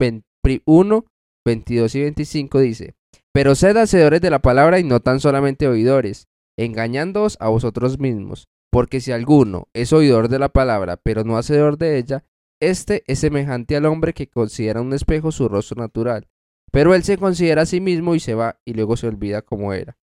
1, 0.64 1.06
22 1.44 1.94
y 1.94 2.00
25 2.00 2.60
dice, 2.60 2.94
pero 3.32 3.54
sed 3.54 3.76
hacedores 3.76 4.20
de 4.20 4.30
la 4.30 4.40
palabra 4.40 4.78
y 4.78 4.84
no 4.84 5.00
tan 5.00 5.20
solamente 5.20 5.68
oidores, 5.68 6.28
engañándoos 6.58 7.36
a 7.40 7.48
vosotros 7.48 7.98
mismos, 7.98 8.48
porque 8.70 9.00
si 9.00 9.12
alguno 9.12 9.69
es 9.75 9.93
oidor 9.93 10.28
de 10.28 10.38
la 10.38 10.49
palabra, 10.49 10.97
pero 10.97 11.25
no 11.25 11.37
hacedor 11.37 11.78
de 11.78 11.99
ella, 11.99 12.25
este 12.61 13.04
es 13.06 13.18
semejante 13.18 13.76
al 13.76 13.87
hombre 13.87 14.12
que 14.12 14.28
considera 14.28 14.80
un 14.80 14.92
espejo 14.92 15.33
su 15.33 15.49
rostro 15.49 15.80
natural, 15.80 16.28
pero 16.71 16.94
él 16.94 17.02
se 17.02 17.18
considera 17.18 17.62
a 17.62 17.66
sí 17.66 17.80
mismo 17.80 18.14
y 18.14 18.21
se 18.21 18.35
va 18.35 18.61
y 18.64 18.75
luego 18.75 18.97
se 18.97 19.09
olvida 19.09 19.42
como 19.42 19.73
era. 19.73 19.99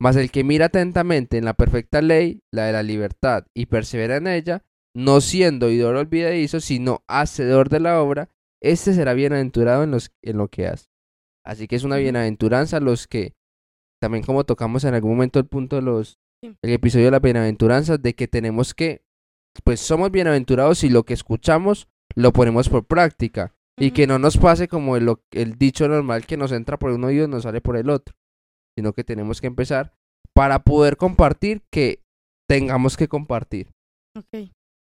Mas 0.00 0.16
el 0.16 0.30
que 0.30 0.44
mira 0.44 0.66
atentamente 0.66 1.38
en 1.38 1.44
la 1.44 1.54
perfecta 1.54 2.00
ley, 2.02 2.42
la 2.52 2.66
de 2.66 2.72
la 2.72 2.82
libertad, 2.82 3.46
y 3.52 3.66
persevera 3.66 4.16
en 4.16 4.28
ella, 4.28 4.64
no 4.94 5.20
siendo 5.20 5.66
oidor 5.66 5.96
olvidadizo, 5.96 6.60
sino 6.60 7.02
hacedor 7.08 7.68
de 7.68 7.80
la 7.80 8.00
obra, 8.00 8.30
este 8.60 8.92
será 8.94 9.14
bienaventurado 9.14 9.84
en, 9.84 9.90
los, 9.90 10.12
en 10.22 10.38
lo 10.38 10.48
que 10.48 10.66
hace. 10.66 10.88
Así 11.44 11.66
que 11.66 11.76
es 11.76 11.84
una 11.84 11.96
bienaventuranza 11.96 12.80
los 12.80 13.06
que, 13.06 13.34
también 14.00 14.24
como 14.24 14.44
tocamos 14.44 14.84
en 14.84 14.94
algún 14.94 15.12
momento 15.12 15.38
el 15.38 15.46
punto 15.46 15.76
de 15.76 15.82
los. 15.82 16.18
El 16.42 16.72
episodio 16.72 17.06
de 17.06 17.10
las 17.12 17.22
bienaventuranzas, 17.22 18.00
de 18.02 18.14
que 18.14 18.28
tenemos 18.28 18.74
que, 18.74 19.02
pues 19.64 19.80
somos 19.80 20.10
bienaventurados 20.10 20.78
si 20.78 20.88
lo 20.88 21.04
que 21.04 21.14
escuchamos 21.14 21.88
lo 22.14 22.32
ponemos 22.32 22.68
por 22.68 22.86
práctica. 22.86 23.54
Y 23.80 23.92
que 23.92 24.08
no 24.08 24.18
nos 24.18 24.36
pase 24.36 24.66
como 24.66 24.96
el, 24.96 25.14
el 25.30 25.56
dicho 25.56 25.86
normal 25.86 26.26
que 26.26 26.36
nos 26.36 26.50
entra 26.50 26.80
por 26.80 26.90
un 26.90 27.04
oído 27.04 27.26
y 27.26 27.28
nos 27.28 27.44
sale 27.44 27.60
por 27.60 27.76
el 27.76 27.90
otro. 27.90 28.16
Sino 28.76 28.92
que 28.92 29.04
tenemos 29.04 29.40
que 29.40 29.46
empezar 29.46 29.92
para 30.34 30.64
poder 30.64 30.96
compartir 30.96 31.62
que 31.70 32.02
tengamos 32.48 32.96
que 32.96 33.06
compartir. 33.06 33.70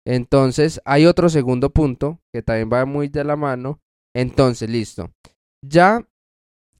Entonces, 0.05 0.81
hay 0.83 1.05
otro 1.05 1.29
segundo 1.29 1.69
punto 1.69 2.19
que 2.33 2.41
también 2.41 2.71
va 2.73 2.85
muy 2.85 3.07
de 3.07 3.23
la 3.23 3.35
mano. 3.35 3.79
Entonces, 4.15 4.69
listo. 4.69 5.11
Ya 5.63 6.07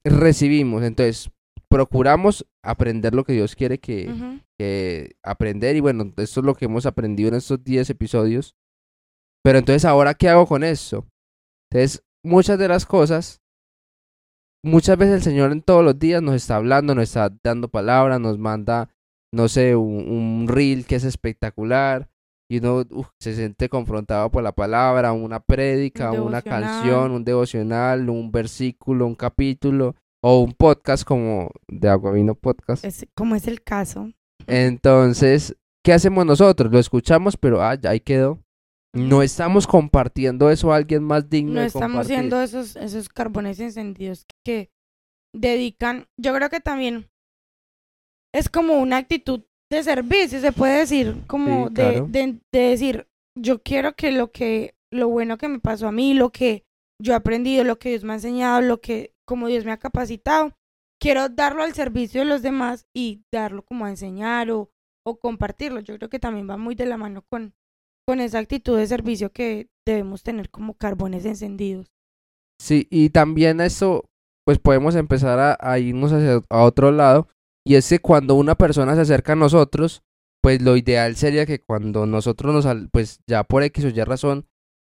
recibimos, 0.04 0.82
entonces, 0.82 1.30
procuramos 1.72 2.46
aprender 2.62 3.14
lo 3.14 3.24
que 3.24 3.32
Dios 3.32 3.56
quiere 3.56 3.78
que, 3.78 4.10
Ujú, 4.10 4.40
que 4.58 5.16
aprender. 5.22 5.74
Y 5.74 5.80
bueno, 5.80 6.04
esto 6.18 6.40
es 6.40 6.46
lo 6.46 6.54
que 6.54 6.66
hemos 6.66 6.84
aprendido 6.84 7.30
en 7.30 7.36
estos 7.36 7.64
10 7.64 7.88
episodios. 7.88 8.54
Pero 9.42 9.58
entonces, 9.58 9.86
¿ahora 9.86 10.12
qué 10.12 10.28
hago 10.28 10.46
con 10.46 10.64
eso? 10.64 11.06
Entonces, 11.70 12.04
muchas 12.22 12.58
de 12.58 12.68
las 12.68 12.84
cosas, 12.84 13.40
muchas 14.62 14.98
veces 14.98 15.14
el 15.16 15.22
Señor 15.22 15.50
en 15.50 15.62
todos 15.62 15.82
los 15.82 15.98
días 15.98 16.22
nos 16.22 16.34
está 16.34 16.56
hablando, 16.56 16.94
nos 16.94 17.04
está 17.04 17.34
dando 17.42 17.68
palabras, 17.68 18.20
nos 18.20 18.38
manda, 18.38 18.90
no 19.32 19.48
sé, 19.48 19.74
un, 19.74 20.08
un 20.10 20.48
reel 20.48 20.84
que 20.84 20.96
es 20.96 21.04
espectacular. 21.04 22.10
Y 22.50 22.58
uno 22.58 22.84
uf, 22.90 23.08
se 23.18 23.34
siente 23.34 23.70
confrontado 23.70 24.30
por 24.30 24.42
la 24.42 24.52
palabra, 24.52 25.12
una 25.12 25.40
prédica, 25.40 26.12
Un 26.12 26.20
una 26.20 26.42
canción, 26.42 27.12
un 27.12 27.24
devocional, 27.24 28.10
un 28.10 28.30
versículo, 28.30 29.06
un 29.06 29.14
capítulo 29.14 29.96
o 30.22 30.40
un 30.40 30.52
podcast 30.52 31.04
como 31.04 31.50
de 31.68 31.88
Aguavino 31.88 32.34
Podcast. 32.34 32.84
Es, 32.84 33.06
como 33.14 33.34
es 33.34 33.46
el 33.48 33.62
caso. 33.62 34.10
Entonces, 34.46 35.56
¿qué 35.84 35.92
hacemos 35.92 36.24
nosotros? 36.26 36.70
Lo 36.72 36.78
escuchamos, 36.78 37.36
pero 37.36 37.62
ah, 37.62 37.74
ya 37.74 37.90
ahí 37.90 38.00
quedó. 38.00 38.38
No 38.94 39.22
estamos 39.22 39.66
compartiendo 39.66 40.50
eso 40.50 40.72
a 40.72 40.76
alguien 40.76 41.02
más 41.02 41.30
digno 41.30 41.54
No 41.54 41.60
de 41.60 41.66
estamos 41.66 42.06
compartir. 42.06 42.16
siendo 42.16 42.42
esos, 42.42 42.76
esos 42.76 43.08
carbones 43.08 43.58
encendidos 43.58 44.26
que 44.44 44.70
dedican, 45.34 46.06
yo 46.20 46.34
creo 46.34 46.50
que 46.50 46.60
también 46.60 47.08
es 48.34 48.48
como 48.50 48.74
una 48.74 48.98
actitud 48.98 49.42
de 49.70 49.82
servicio, 49.82 50.40
se 50.40 50.52
puede 50.52 50.80
decir, 50.80 51.16
como 51.26 51.68
Sí, 51.68 51.74
de, 51.74 52.00
de, 52.08 52.38
de 52.52 52.60
decir, 52.60 53.06
yo 53.38 53.62
quiero 53.62 53.94
que 53.94 54.12
lo 54.12 54.30
que, 54.30 54.74
lo 54.92 55.08
bueno 55.08 55.38
que 55.38 55.48
me 55.48 55.58
pasó 55.58 55.88
a 55.88 55.92
mí, 55.92 56.12
lo 56.12 56.28
que 56.30 56.64
yo 57.02 57.14
he 57.14 57.16
aprendido, 57.16 57.64
lo 57.64 57.78
que 57.78 57.88
Dios 57.90 58.04
me 58.04 58.12
ha 58.12 58.16
enseñado, 58.16 58.60
lo 58.60 58.82
que, 58.82 59.11
como 59.26 59.48
Dios 59.48 59.64
me 59.64 59.72
ha 59.72 59.78
capacitado, 59.78 60.52
quiero 61.00 61.28
darlo 61.28 61.62
al 61.62 61.74
servicio 61.74 62.20
de 62.20 62.26
los 62.26 62.42
demás 62.42 62.86
y 62.94 63.24
darlo 63.32 63.64
como 63.64 63.84
a 63.84 63.90
enseñar 63.90 64.50
o, 64.50 64.70
o 65.04 65.18
compartirlo. 65.18 65.80
Yo 65.80 65.96
creo 65.96 66.08
que 66.08 66.18
también 66.18 66.48
va 66.48 66.56
muy 66.56 66.74
de 66.74 66.86
la 66.86 66.96
mano 66.96 67.22
con, 67.28 67.54
con 68.06 68.20
esa 68.20 68.38
actitud 68.38 68.76
de 68.76 68.86
servicio 68.86 69.32
que 69.32 69.68
debemos 69.86 70.22
tener 70.22 70.50
como 70.50 70.74
carbones 70.74 71.24
encendidos. 71.24 71.92
Sí, 72.60 72.86
y 72.90 73.10
también 73.10 73.60
eso, 73.60 74.08
pues 74.44 74.58
podemos 74.58 74.94
empezar 74.94 75.56
a, 75.58 75.78
irnos 75.78 76.12
hacia 76.12 76.42
a 76.48 76.62
otro 76.62 76.92
lado. 76.92 77.28
Y 77.64 77.74
es 77.76 77.88
que 77.88 77.98
cuando 78.00 78.34
una 78.34 78.54
persona 78.54 78.94
se 78.94 79.02
acerca 79.02 79.32
a 79.32 79.36
nosotros, 79.36 80.02
pues 80.40 80.62
lo 80.62 80.76
ideal 80.76 81.16
sería 81.16 81.46
que 81.46 81.60
cuando 81.60 82.06
nosotros 82.06 82.52
nos, 82.52 82.88
pues 82.92 83.20
ya 83.26 83.44
por 83.44 83.62
X 83.62 83.84
o 83.84 83.88
Y 83.88 84.04
razón, 84.04 84.46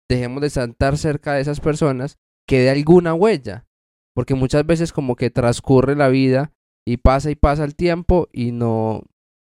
dejemos 0.09 0.41
de 0.41 0.49
estar 0.49 0.99
cerca 0.99 1.35
de 1.35 1.41
esas 1.41 1.61
personas, 1.61 2.19
quede 2.49 2.71
alguna 2.71 3.15
huella. 3.15 3.67
Porque 4.15 4.35
muchas 4.35 4.65
veces 4.67 4.93
como 4.93 5.17
que 5.17 5.31
transcurre 5.31 5.97
la 5.97 6.09
vida 6.09 6.53
y 6.87 6.99
pasa 6.99 7.31
y 7.31 7.35
pasa 7.35 7.65
el 7.65 7.75
tiempo 7.75 8.29
y 8.33 8.53
no, 8.53 9.03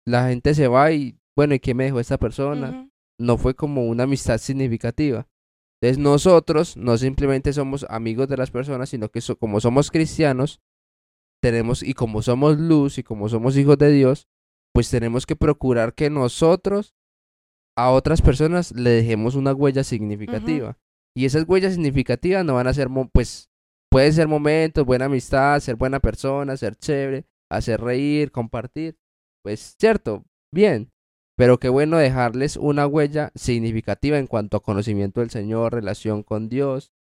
la 0.07 0.29
gente 0.29 0.55
se 0.55 0.69
va 0.69 0.93
y, 0.93 1.19
bueno, 1.37 1.55
¿y 1.55 1.61
qué 1.61 1.75
me 1.75 1.85
dejó 1.85 1.99
esta 2.01 2.19
persona? 2.19 2.71
No 3.21 3.39
fue 3.39 3.55
como 3.55 3.87
una 3.87 4.05
amistad 4.05 4.39
significativa. 4.39 5.27
Entonces 5.81 5.99
nosotros 6.03 6.77
no 6.77 6.97
simplemente 6.97 7.53
somos 7.53 7.85
amigos 7.89 8.29
de 8.29 8.37
las 8.37 8.51
personas, 8.51 8.89
sino 8.89 9.09
que 9.09 9.21
so- 9.21 9.37
como 9.37 9.61
somos 9.61 9.91
cristianos, 9.91 10.61
tenemos, 11.43 11.83
y 11.83 11.95
como 11.95 12.23
somos 12.23 12.59
luz 12.59 12.99
y 12.99 13.03
como 13.03 13.29
somos 13.29 13.57
hijos 13.57 13.79
de 13.79 13.91
Dios, 13.91 14.29
pues 14.73 14.89
tenemos 14.91 15.27
que 15.27 15.35
procurar 15.37 15.95
que 15.95 16.09
nosotros 16.09 16.95
a 17.77 17.91
otras 17.91 18.23
personas 18.23 18.73
le 18.73 18.91
dejemos 18.91 19.35
una 19.35 19.53
huella 19.53 19.83
significativa. 19.85 20.79
Y 21.17 21.25
esas 21.25 21.45
huellas 21.49 21.75
significativas 21.75 22.45
no 22.45 22.55
van 22.55 22.69
a 22.69 22.75
ser, 22.75 22.89
pues, 23.13 23.51
pueden 23.93 24.13
ser 24.13 24.27
momentos, 24.27 24.87
buena 24.87 25.05
amistad, 25.05 25.61
ser 25.61 25.77
buena 25.77 26.01
persona, 26.01 26.57
ser 26.57 26.75
chévere, 26.75 27.27
hacer 27.51 27.81
reír, 27.81 28.33
compartir. 28.33 28.97
Pues, 29.45 29.77
cierto, 29.79 30.25
bien. 30.53 30.91
Pero 31.37 31.59
qué 31.59 31.69
bueno 31.69 31.99
dejarles 31.99 32.57
una 32.57 32.87
huella 32.87 33.33
significativa 33.35 34.19
en 34.19 34.27
cuanto 34.27 34.57
a 34.57 34.63
conocimiento 34.63 35.21
del 35.21 35.31
Señor, 35.31 35.73
relación 35.73 36.23
con 36.23 36.49
Dios. 36.49 36.93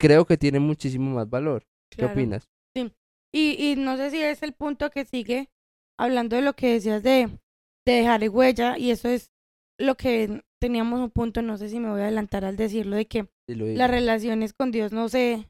Creo 0.00 0.24
que 0.24 0.36
tiene 0.36 0.60
muchísimo 0.60 1.14
más 1.14 1.30
valor. 1.30 1.64
¿Qué 1.90 2.04
opinas? 2.04 2.48
Y, 3.32 3.56
y 3.58 3.76
no 3.76 3.96
sé 3.96 4.10
si 4.10 4.22
es 4.22 4.42
el 4.42 4.52
punto 4.52 4.90
que 4.90 5.04
sigue 5.04 5.50
hablando 5.98 6.36
de 6.36 6.42
lo 6.42 6.54
que 6.54 6.72
decías 6.72 7.02
de, 7.02 7.28
de 7.84 7.92
dejar 7.92 8.26
huella, 8.30 8.78
y 8.78 8.90
eso 8.90 9.08
es 9.08 9.30
lo 9.78 9.96
que 9.96 10.42
teníamos 10.60 11.00
un 11.00 11.10
punto, 11.10 11.42
no 11.42 11.58
sé 11.58 11.68
si 11.68 11.78
me 11.78 11.90
voy 11.90 12.00
a 12.00 12.04
adelantar 12.04 12.44
al 12.44 12.56
decirlo, 12.56 12.96
de 12.96 13.06
que 13.06 13.28
las 13.48 13.90
relaciones 13.90 14.54
con 14.54 14.70
Dios 14.70 14.92
no 14.92 15.08
se, 15.08 15.48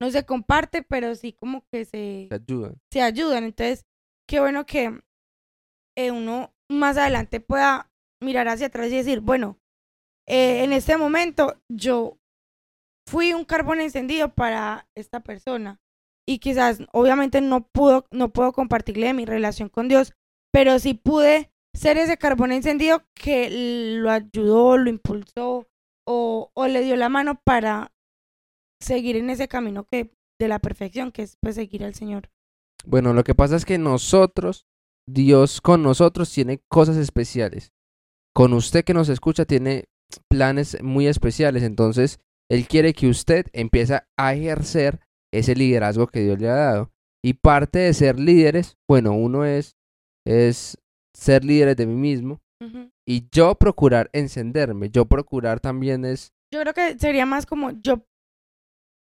no 0.00 0.10
se 0.10 0.24
comparte, 0.26 0.82
pero 0.82 1.14
sí 1.14 1.32
como 1.32 1.64
que 1.72 1.84
se, 1.84 2.26
Te 2.28 2.34
ayuda. 2.36 2.74
se 2.92 3.02
ayudan. 3.02 3.44
Entonces, 3.44 3.86
qué 4.28 4.40
bueno 4.40 4.66
que 4.66 5.00
eh, 5.96 6.10
uno 6.10 6.54
más 6.70 6.96
adelante 6.96 7.40
pueda 7.40 7.90
mirar 8.22 8.48
hacia 8.48 8.66
atrás 8.66 8.88
y 8.88 8.96
decir, 8.96 9.20
bueno, 9.20 9.58
eh, 10.28 10.64
en 10.64 10.72
este 10.72 10.96
momento 10.96 11.60
yo 11.68 12.18
fui 13.08 13.32
un 13.32 13.44
carbón 13.44 13.80
encendido 13.80 14.34
para 14.34 14.88
esta 14.96 15.20
persona 15.20 15.80
y 16.28 16.40
quizás 16.40 16.80
obviamente 16.92 17.40
no 17.40 17.68
pudo 17.68 18.06
no 18.10 18.32
puedo 18.32 18.52
compartirle 18.52 19.14
mi 19.14 19.24
relación 19.24 19.68
con 19.68 19.86
Dios, 19.88 20.12
pero 20.52 20.78
sí 20.80 20.94
pude 20.94 21.52
ser 21.72 21.98
ese 21.98 22.16
carbón 22.16 22.50
encendido 22.52 23.04
que 23.14 23.96
lo 24.00 24.10
ayudó, 24.10 24.76
lo 24.76 24.90
impulsó 24.90 25.68
o, 26.04 26.50
o 26.54 26.66
le 26.66 26.80
dio 26.82 26.96
la 26.96 27.08
mano 27.08 27.40
para 27.44 27.92
seguir 28.80 29.16
en 29.16 29.30
ese 29.30 29.48
camino 29.48 29.84
que 29.84 30.10
de 30.38 30.48
la 30.48 30.58
perfección, 30.58 31.12
que 31.12 31.22
es 31.22 31.36
pues 31.40 31.54
seguir 31.54 31.84
al 31.84 31.94
Señor. 31.94 32.30
Bueno, 32.84 33.12
lo 33.12 33.24
que 33.24 33.34
pasa 33.34 33.56
es 33.56 33.64
que 33.64 33.78
nosotros, 33.78 34.66
Dios 35.08 35.60
con 35.60 35.82
nosotros 35.82 36.32
tiene 36.32 36.60
cosas 36.68 36.96
especiales. 36.96 37.72
Con 38.34 38.52
usted 38.52 38.84
que 38.84 38.94
nos 38.94 39.08
escucha 39.08 39.44
tiene 39.44 39.86
planes 40.28 40.82
muy 40.82 41.06
especiales. 41.06 41.62
Entonces, 41.62 42.20
Él 42.50 42.66
quiere 42.66 42.92
que 42.92 43.08
usted 43.08 43.46
empiece 43.52 44.00
a 44.16 44.34
ejercer 44.34 45.00
ese 45.32 45.54
liderazgo 45.54 46.06
que 46.06 46.20
Dios 46.20 46.38
le 46.38 46.48
ha 46.48 46.54
dado. 46.54 46.92
Y 47.24 47.34
parte 47.34 47.80
de 47.80 47.94
ser 47.94 48.20
líderes, 48.20 48.76
bueno, 48.88 49.12
uno 49.12 49.44
es, 49.44 49.76
es 50.26 50.78
ser 51.14 51.44
líderes 51.44 51.76
de 51.76 51.86
mí 51.86 51.94
mismo. 51.94 52.40
Y 53.08 53.28
yo 53.30 53.54
procurar 53.54 54.10
encenderme. 54.12 54.90
Yo 54.90 55.06
procurar 55.06 55.60
también 55.60 56.04
es 56.04 56.32
Yo 56.52 56.60
creo 56.60 56.74
que 56.74 56.98
sería 56.98 57.24
más 57.24 57.46
como 57.46 57.70
yo 57.70 58.04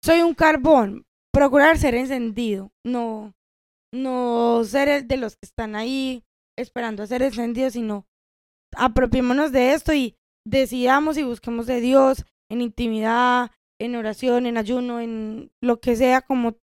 soy 0.04 0.20
un 0.23 0.34
carbón, 0.34 1.04
procurar 1.32 1.78
ser 1.78 1.94
encendido, 1.94 2.70
no, 2.84 3.34
no 3.92 4.62
ser 4.64 4.88
el 4.88 5.08
de 5.08 5.16
los 5.16 5.34
que 5.37 5.46
están 5.46 5.75
ahí 5.76 6.23
esperando 6.58 7.02
a 7.02 7.06
ser 7.06 7.23
encendidos, 7.23 7.73
sino 7.73 8.06
apropiémonos 8.76 9.52
de 9.52 9.73
esto 9.73 9.92
y 9.94 10.16
decidamos 10.46 11.16
y 11.16 11.23
busquemos 11.23 11.66
de 11.66 11.80
Dios 11.80 12.25
en 12.50 12.61
intimidad, 12.61 13.50
en 13.80 13.96
oración, 13.96 14.46
en 14.46 14.56
ayuno, 14.58 15.00
en 15.00 15.50
lo 15.62 15.80
que 15.80 15.96
sea 15.96 16.20
como 16.20 16.56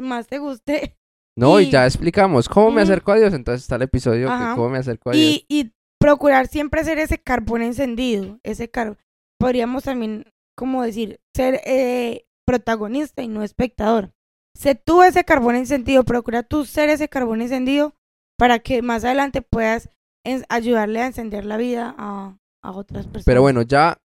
más 0.00 0.26
te 0.26 0.38
guste. 0.38 0.96
No, 1.38 1.60
y 1.60 1.64
Y- 1.64 1.70
ya 1.70 1.86
explicamos 1.86 2.48
cómo 2.48 2.70
me 2.70 2.82
acerco 2.82 3.12
a 3.12 3.16
Dios. 3.16 3.32
Entonces 3.34 3.62
está 3.62 3.76
el 3.76 3.82
episodio 3.82 4.30
Ajá. 4.30 4.54
cómo 4.54 4.68
me 4.70 4.78
acerco 4.78 5.10
a 5.10 5.12
Dios. 5.14 5.24
Y, 5.24 5.46
y 5.48 5.72
procurar 6.00 6.46
siempre 6.48 6.84
ser 6.84 6.98
ese 6.98 7.18
carbón 7.18 7.62
encendido, 7.62 8.38
ese 8.42 8.68
car 8.70 8.98
podríamos 9.38 9.84
también 9.84 10.32
como 10.56 10.82
decir, 10.82 11.20
ser 11.34 11.60
eh, 11.64 12.26
protagonista 12.44 13.22
y 13.22 13.28
no 13.28 13.42
espectador. 13.42 14.12
Sé 14.56 14.74
tú 14.74 15.02
ese 15.02 15.24
carbón 15.24 15.56
encendido, 15.56 16.04
procura 16.04 16.42
tú 16.42 16.64
ser 16.64 16.88
ese 16.88 17.08
carbón 17.08 17.42
encendido 17.42 17.94
para 18.38 18.60
que 18.60 18.82
más 18.82 19.04
adelante 19.04 19.42
puedas 19.42 19.90
ayudarle 20.48 21.00
a 21.00 21.06
encender 21.06 21.44
la 21.44 21.56
vida 21.56 21.94
a, 21.98 22.38
a 22.62 22.72
otras 22.72 23.06
personas. 23.06 23.24
Pero 23.24 23.42
bueno, 23.42 23.62
ya 23.62 24.00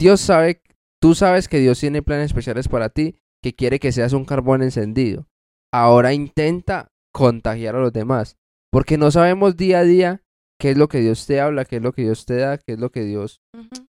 Dios 0.00 0.20
sabe, 0.20 0.62
tú 1.00 1.14
sabes 1.14 1.48
que 1.48 1.58
Dios 1.58 1.80
tiene 1.80 2.02
planes 2.02 2.26
especiales 2.26 2.68
para 2.68 2.90
ti, 2.90 3.16
que 3.42 3.54
quiere 3.54 3.80
que 3.80 3.92
seas 3.92 4.12
un 4.12 4.24
carbón 4.24 4.62
encendido. 4.62 5.26
Ahora 5.72 6.12
intenta 6.12 6.92
contagiar 7.12 7.76
a 7.76 7.80
los 7.80 7.92
demás, 7.92 8.36
porque 8.70 8.98
no 8.98 9.10
sabemos 9.10 9.56
día 9.56 9.80
a 9.80 9.84
día 9.84 10.22
qué 10.58 10.70
es 10.70 10.78
lo 10.78 10.88
que 10.88 11.00
Dios 11.00 11.26
te 11.26 11.40
habla, 11.40 11.64
qué 11.64 11.76
es 11.76 11.82
lo 11.82 11.92
que 11.92 12.02
Dios 12.02 12.24
te 12.24 12.36
da, 12.36 12.58
qué 12.58 12.74
es 12.74 12.78
lo 12.78 12.90
que 12.90 13.02
Dios 13.02 13.40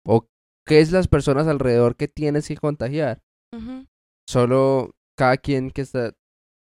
o 0.04 0.28
qué 0.66 0.80
es 0.80 0.92
las 0.92 1.08
personas 1.08 1.46
alrededor 1.46 1.96
que 1.96 2.08
tienes 2.08 2.46
que 2.48 2.56
contagiar. 2.56 3.22
Solo 4.28 4.94
cada 5.16 5.36
quien 5.36 5.70
que 5.70 5.82
está 5.82 6.12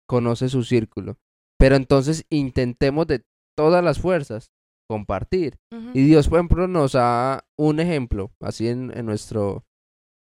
conoce 0.07 0.49
su 0.49 0.63
círculo. 0.63 1.17
Pero 1.59 1.75
entonces 1.75 2.25
intentemos 2.29 3.07
de 3.07 3.23
todas 3.57 3.83
las 3.83 3.99
fuerzas 3.99 4.51
compartir. 4.89 5.57
Y 5.95 6.03
Dios, 6.05 6.27
por 6.27 6.39
ejemplo, 6.39 6.67
nos 6.67 6.93
da 6.93 7.45
un 7.57 7.79
ejemplo, 7.79 8.31
así 8.41 8.67
en, 8.67 8.91
en 8.97 9.05
nuestro, 9.05 9.65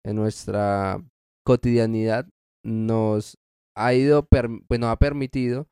en 0.06 0.15
nuestra 0.15 1.01
cotidianidad, 1.46 2.27
nos 2.65 3.38
ha 3.77 3.94
ido, 3.94 4.25
per- 4.25 4.50
bueno, 4.68 4.89
ha 4.89 4.98
permitido, 4.98 5.68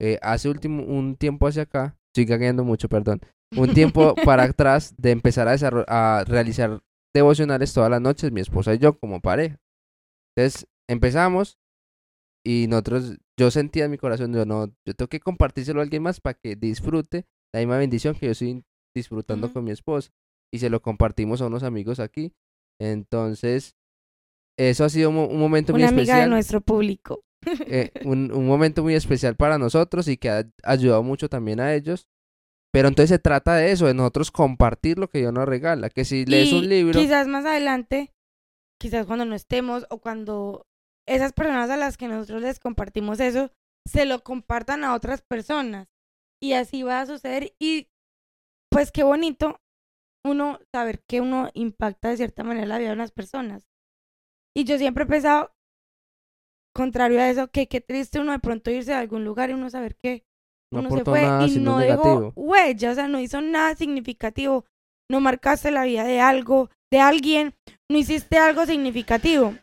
eh, 0.00 0.18
hace 0.22 0.48
último, 0.48 0.84
un 0.84 1.16
tiempo 1.16 1.48
hacia 1.48 1.62
acá, 1.62 1.98
estoy 2.12 2.24
gagueando 2.26 2.62
mucho, 2.64 2.88
perdón, 2.88 3.20
un 3.56 3.74
tiempo 3.74 4.14
para 4.24 4.44
atrás 4.44 4.94
de 4.96 5.10
empezar 5.10 5.48
a, 5.48 5.54
a 6.20 6.24
realizar 6.24 6.80
devocionales 7.14 7.72
todas 7.74 7.90
las 7.90 8.00
noches, 8.00 8.30
mi 8.30 8.40
esposa 8.40 8.74
y 8.74 8.78
yo 8.78 8.96
como 8.98 9.20
pareja. 9.20 9.56
Entonces 10.38 10.68
empezamos 10.88 11.58
y 12.46 12.66
nosotros, 12.68 13.18
yo 13.36 13.50
sentía 13.50 13.86
en 13.86 13.90
mi 13.90 13.98
corazón, 13.98 14.32
yo 14.32 14.46
no, 14.46 14.68
yo 14.86 14.94
tengo 14.94 15.08
que 15.08 15.18
compartírselo 15.18 15.80
a 15.80 15.82
alguien 15.82 16.04
más 16.04 16.20
para 16.20 16.34
que 16.34 16.54
disfrute 16.54 17.26
la 17.52 17.58
misma 17.60 17.78
bendición 17.78 18.14
que 18.14 18.26
yo 18.26 18.32
estoy 18.32 18.64
disfrutando 18.94 19.46
Ujú. 19.48 19.54
con 19.54 19.64
mi 19.64 19.72
esposa. 19.72 20.10
Y 20.54 20.60
se 20.60 20.70
lo 20.70 20.80
compartimos 20.80 21.42
a 21.42 21.46
unos 21.46 21.62
amigos 21.64 21.98
aquí. 21.98 22.32
Entonces, 22.80 23.74
eso 24.56 24.84
ha 24.84 24.88
sido 24.88 25.10
un, 25.10 25.16
un 25.16 25.38
momento 25.40 25.72
muy 25.72 25.82
Una 25.82 25.88
amiga 25.90 26.02
de 26.04 26.10
especial. 26.12 26.30
nuestro 26.30 26.60
público. 26.60 27.24
eh, 27.66 27.90
un, 28.04 28.30
un 28.32 28.46
momento 28.46 28.82
muy 28.84 28.94
especial 28.94 29.34
para 29.36 29.58
nosotros 29.58 30.06
y 30.08 30.16
que 30.16 30.30
ha 30.30 30.44
ayudado 30.62 31.02
mucho 31.02 31.28
también 31.28 31.58
a 31.60 31.74
ellos. 31.74 32.06
Pero 32.72 32.88
entonces 32.88 33.10
se 33.10 33.18
trata 33.18 33.56
de 33.56 33.72
eso, 33.72 33.86
de 33.86 33.94
nosotros 33.94 34.30
compartir 34.30 34.98
lo 34.98 35.08
que 35.08 35.18
Dios 35.18 35.32
nos 35.32 35.46
regala. 35.48 35.90
Que 35.90 36.04
si 36.04 36.24
lees 36.26 36.52
Y 36.52 36.58
un 36.58 36.68
libro, 36.68 37.00
Quizás 37.00 37.26
más 37.26 37.44
adelante, 37.44 38.14
quizás 38.80 39.06
cuando 39.06 39.24
no 39.24 39.34
estemos 39.34 39.86
o 39.90 39.98
cuando 39.98 40.66
esas 41.06 41.32
personas 41.32 41.70
a 41.70 41.76
las 41.76 41.96
que 41.96 42.08
nosotros 42.08 42.42
les 42.42 42.60
compartimos 42.60 43.18
eso, 43.20 43.50
se 43.86 44.04
lo 44.04 44.22
compartan 44.22 44.84
a 44.84 44.94
otras 44.94 45.22
personas. 45.22 45.88
y 46.40 46.52
así 46.52 46.84
va 46.84 47.00
a 47.00 47.06
suceder. 47.06 47.52
Y 47.58 47.88
pues 48.70 48.92
qué 48.92 49.02
bonito 49.02 49.60
uno 50.24 50.60
saber 50.72 51.02
que 51.08 51.20
uno 51.20 51.48
impacta 51.54 52.10
de 52.10 52.16
cierta 52.16 52.44
manera 52.44 52.66
la 52.66 52.78
vida 52.78 52.88
de 52.90 52.94
unas 52.94 53.10
personas. 53.10 53.66
Y 54.56 54.64
yo 54.64 54.78
siempre 54.78 55.02
he 55.04 55.06
pensado, 55.08 55.52
contrario 56.74 57.20
a 57.20 57.28
eso, 57.28 57.48
que 57.48 57.66
qué 57.66 57.80
triste 57.80 58.20
uno 58.20 58.32
de 58.32 58.38
pronto 58.38 58.70
irse 58.70 58.94
a 58.94 59.00
algún 59.00 59.24
lugar 59.24 59.50
y 59.50 59.54
uno 59.54 59.68
saber 59.70 59.96
que 59.96 60.24
No 60.72 60.80
uno 60.80 60.90
se 60.90 61.04
fue 61.04 61.22
nada, 61.22 61.46
y 61.46 61.58
no 61.58 61.78
negativo. 61.78 62.20
dejó 62.20 62.32
huella, 62.36 62.92
o 62.92 62.94
sea, 62.94 63.08
no 63.08 63.18
hizo 63.20 63.40
nada 63.40 63.74
significativo. 63.74 64.64
No 65.10 65.20
marcaste 65.20 65.70
la 65.70 65.84
vida 65.84 66.04
de 66.04 66.20
algo, 66.20 66.70
de 66.90 67.00
alguien, 67.00 67.54
no 67.90 67.98
hiciste 67.98 68.38
algo 68.38 68.66
significativo. 68.66 69.54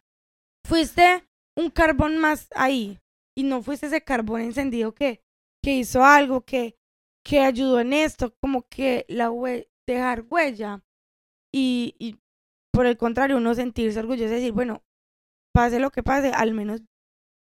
Fuiste 0.68 1.24
un 1.58 1.70
carbón 1.70 2.18
más 2.18 2.48
ahí 2.56 3.00
y 3.38 3.44
no 3.44 3.62
fuiste 3.62 3.88
ese 3.88 4.04
carbón 4.04 4.42
encendido 4.42 4.94
que, 4.94 5.22
que 5.64 5.76
hizo 5.76 6.04
algo, 6.04 6.42
que, 6.42 6.78
que 7.24 7.42
ayudó 7.42 7.80
en 7.80 7.94
esto, 7.94 8.34
como 8.42 8.64
que 8.68 9.06
la 9.08 9.30
hue- 9.30 9.68
dejar 9.88 10.26
huella. 10.30 10.84
Y, 11.54 11.96
y 12.00 12.20
por 12.74 12.86
el 12.88 12.98
contrario, 12.98 13.38
uno 13.38 13.54
sentirse 13.56 14.00
orgulloso 14.00 14.30
de 14.30 14.36
decir, 14.36 14.52
bueno, 14.52 14.84
pase 15.54 15.80
lo 15.80 15.92
que 15.92 16.04
pase, 16.04 16.32
al 16.32 16.54
menos 16.54 16.82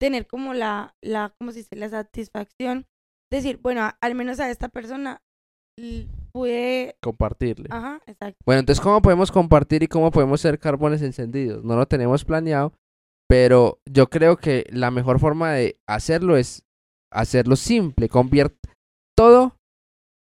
tener 0.01 0.27
como 0.27 0.55
la, 0.55 0.97
la, 1.03 1.35
¿cómo 1.39 1.51
se 1.53 1.59
dice? 1.59 1.77
La 1.77 1.89
satisfacción, 1.91 2.87
decir, 3.31 3.59
bueno, 3.59 3.91
al 4.01 4.15
menos 4.15 4.41
a 4.41 4.49
esta 4.51 4.69
persona 4.69 5.23
pude, 6.33 6.97
Compartirle. 7.01 7.69
ajá, 7.71 8.01
exacto. 8.07 8.39
Bueno, 8.45 8.61
entonces, 8.61 8.83
¿cómo 8.83 9.01
podemos 9.03 9.31
compartir 9.33 9.83
y 9.83 9.87
cómo 9.89 10.11
podemos 10.11 10.41
ser 10.41 10.59
carbones 10.59 11.03
encendidos? 11.03 11.65
No 11.65 11.77
lo 11.77 11.87
tenemos 11.87 12.25
planeado, 12.25 12.73
pero 13.29 13.79
yo 13.91 14.09
creo 14.09 14.37
que 14.37 14.67
la 14.71 14.91
mejor 14.91 15.19
forma 15.21 15.53
de 15.53 15.79
hacerlo 15.89 16.37
es 16.37 16.63
hacerlo 17.13 17.57
simple. 17.57 18.09
Conviert 18.09 18.55
todo, 19.17 19.57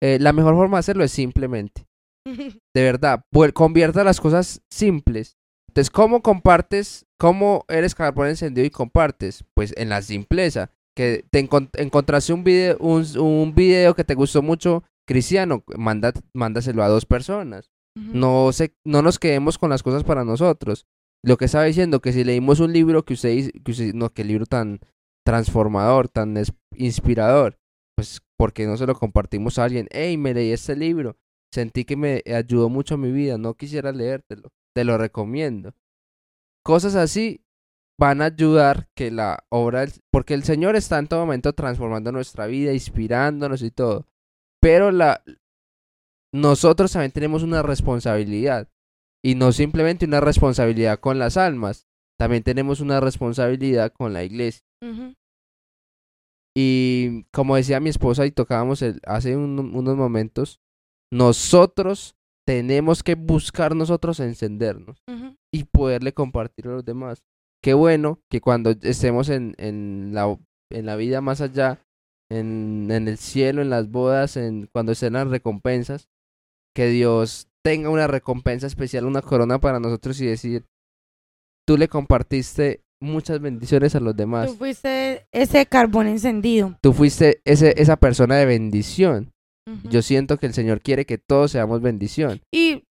eh, 0.01 0.17
la 0.19 0.33
mejor 0.33 0.55
forma 0.55 0.77
de 0.77 0.79
hacerlo 0.79 1.03
es 1.03 1.11
simplemente. 1.11 1.85
De 2.27 2.83
verdad, 2.83 3.23
convierta 3.53 4.03
las 4.03 4.19
cosas 4.19 4.61
simples. 4.71 5.37
Entonces, 5.69 5.89
¿cómo 5.91 6.21
compartes? 6.21 7.05
¿Cómo 7.19 7.65
eres 7.67 7.95
carbón 7.95 8.27
encendido 8.29 8.65
y 8.65 8.69
compartes? 8.69 9.43
Pues 9.53 9.73
en 9.77 9.89
la 9.89 10.01
simpleza. 10.01 10.71
Que 10.97 11.25
te 11.29 11.45
encon- 11.45 11.69
encontraste 11.73 12.31
un 12.31 12.43
video, 12.45 12.77
un, 12.79 13.05
un 13.19 13.53
video 13.53 13.93
que 13.95 14.05
te 14.05 14.15
gustó 14.15 14.41
mucho, 14.41 14.83
cristiano, 15.07 15.63
manda, 15.77 16.13
mándaselo 16.33 16.83
a 16.83 16.87
dos 16.89 17.05
personas. 17.05 17.71
No, 17.97 18.51
se, 18.51 18.75
no 18.85 19.01
nos 19.01 19.19
quedemos 19.19 19.57
con 19.57 19.69
las 19.69 19.81
cosas 19.83 20.03
para 20.03 20.25
nosotros. 20.25 20.85
Lo 21.23 21.37
que 21.37 21.45
estaba 21.45 21.63
diciendo, 21.63 22.01
que 22.01 22.11
si 22.11 22.23
leímos 22.23 22.59
un 22.59 22.73
libro 22.73 23.03
que 23.05 23.13
usted, 23.13 23.29
dice- 23.29 23.51
que 23.63 23.71
usted- 23.71 23.93
no, 23.93 24.09
que 24.11 24.23
libro 24.23 24.45
tan 24.45 24.79
transformador, 25.25 26.07
tan 26.09 26.37
es- 26.37 26.53
inspirador, 26.75 27.57
pues 27.97 28.21
porque 28.37 28.65
no 28.67 28.77
se 28.77 28.85
lo 28.85 28.95
compartimos 28.95 29.57
a 29.57 29.63
alguien. 29.63 29.87
Hey, 29.91 30.17
me 30.17 30.33
leí 30.33 30.51
este 30.51 30.75
libro, 30.75 31.15
sentí 31.53 31.85
que 31.85 31.95
me 31.95 32.21
ayudó 32.25 32.69
mucho 32.69 32.95
a 32.95 32.97
mi 32.97 33.11
vida, 33.11 33.37
no 33.37 33.53
quisiera 33.55 33.91
leértelo, 33.91 34.49
te 34.75 34.83
lo 34.83 34.97
recomiendo. 34.97 35.73
Cosas 36.63 36.95
así 36.95 37.41
van 37.99 38.21
a 38.21 38.25
ayudar 38.25 38.89
que 38.95 39.09
la 39.09 39.45
obra, 39.49 39.85
porque 40.11 40.33
el 40.33 40.43
Señor 40.43 40.75
está 40.75 40.99
en 40.99 41.07
todo 41.07 41.21
momento 41.21 41.53
transformando 41.53 42.11
nuestra 42.11 42.45
vida, 42.45 42.73
inspirándonos 42.73 43.61
y 43.61 43.71
todo. 43.71 44.05
Pero 44.65 44.91
la, 44.91 45.21
nosotros 46.33 46.91
también 46.91 47.11
tenemos 47.11 47.43
una 47.43 47.61
responsabilidad. 47.61 48.67
Y 49.23 49.35
no 49.35 49.51
simplemente 49.51 50.05
una 50.07 50.21
responsabilidad 50.21 50.99
con 50.99 51.19
las 51.19 51.37
almas, 51.37 51.85
también 52.19 52.41
tenemos 52.41 52.79
una 52.79 52.99
responsabilidad 52.99 53.93
con 53.93 54.11
la 54.13 54.23
iglesia. 54.23 54.65
Y 56.57 57.25
como 57.31 57.55
decía 57.57 57.79
mi 57.79 57.89
esposa 57.91 58.25
y 58.25 58.31
tocábamos 58.31 58.81
el- 58.81 59.01
hace 59.05 59.37
un- 59.37 59.59
unos 59.75 59.95
momentos, 59.97 60.59
nosotros 61.13 62.15
tenemos 62.47 63.03
que 63.03 63.13
buscar 63.13 63.75
nosotros 63.75 64.19
encendernos 64.19 65.03
y 65.53 65.65
poderle 65.65 66.11
compartir 66.13 66.67
a 66.69 66.71
los 66.71 66.85
demás. 66.85 67.23
Qué 67.63 67.75
bueno 67.75 68.19
que 68.31 68.41
cuando 68.41 68.71
estemos 68.81 69.29
en, 69.29 69.53
en, 69.59 70.15
la, 70.15 70.39
en 70.71 70.85
la 70.87 70.95
vida 70.95 71.21
más 71.21 71.41
allá, 71.41 71.84
en, 72.29 72.87
en 72.91 73.07
el 73.07 73.17
cielo, 73.17 73.61
en 73.61 73.69
las 73.69 73.89
bodas, 73.89 74.37
en 74.37 74.67
cuando 74.71 74.91
estén 74.91 75.13
las 75.13 75.27
recompensas, 75.27 76.09
que 76.75 76.87
Dios 76.87 77.47
tenga 77.63 77.89
una 77.89 78.07
recompensa 78.07 78.67
especial, 78.67 79.05
una 79.05 79.21
corona 79.21 79.59
para 79.59 79.79
nosotros 79.79 80.19
y 80.21 80.27
decir, 80.27 80.65
tú 81.65 81.77
le 81.77 81.87
compartiste 81.87 82.81
muchas 83.01 83.39
bendiciones 83.39 83.95
a 83.95 83.99
los 83.99 84.15
demás. 84.15 84.47
Tú 84.47 84.55
fuiste 84.55 85.25
ese 85.31 85.65
carbón 85.65 86.07
encendido. 86.07 86.77
Tú 86.81 86.93
fuiste 86.93 87.41
ese, 87.45 87.73
esa 87.77 87.97
persona 87.97 88.35
de 88.35 88.45
bendición. 88.45 89.31
Yo 89.89 90.03
siento 90.03 90.37
que 90.37 90.45
el 90.45 90.53
Señor 90.53 90.81
quiere 90.81 91.05
que 91.05 91.17
todos 91.17 91.51
seamos 91.51 91.81
bendición. 91.81 92.39
Y 92.53 92.83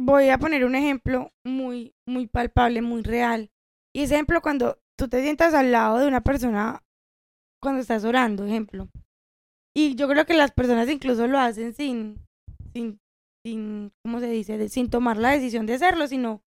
voy 0.00 0.28
a 0.28 0.38
poner 0.38 0.64
un 0.64 0.76
ejemplo 0.76 1.32
muy, 1.44 1.94
muy 2.06 2.28
palpable, 2.28 2.80
muy 2.80 3.02
real. 3.02 3.50
Y 3.92 4.02
ese 4.02 4.14
ejemplo 4.14 4.40
cuando 4.40 4.78
tú 4.96 5.08
te 5.08 5.20
sientas 5.20 5.52
al 5.52 5.72
lado 5.72 5.98
de 5.98 6.06
una 6.06 6.20
persona 6.20 6.84
cuando 7.62 7.80
estás 7.80 8.04
orando, 8.04 8.44
ejemplo. 8.44 8.88
Y 9.74 9.94
yo 9.94 10.08
creo 10.08 10.26
que 10.26 10.34
las 10.34 10.50
personas 10.50 10.88
incluso 10.90 11.26
lo 11.26 11.38
hacen 11.38 11.72
sin, 11.72 12.16
sin, 12.72 13.00
sin, 13.46 13.92
¿cómo 14.04 14.20
se 14.20 14.28
dice? 14.28 14.68
Sin 14.68 14.90
tomar 14.90 15.16
la 15.16 15.30
decisión 15.30 15.64
de 15.66 15.74
hacerlo, 15.74 16.06
sino 16.08 16.42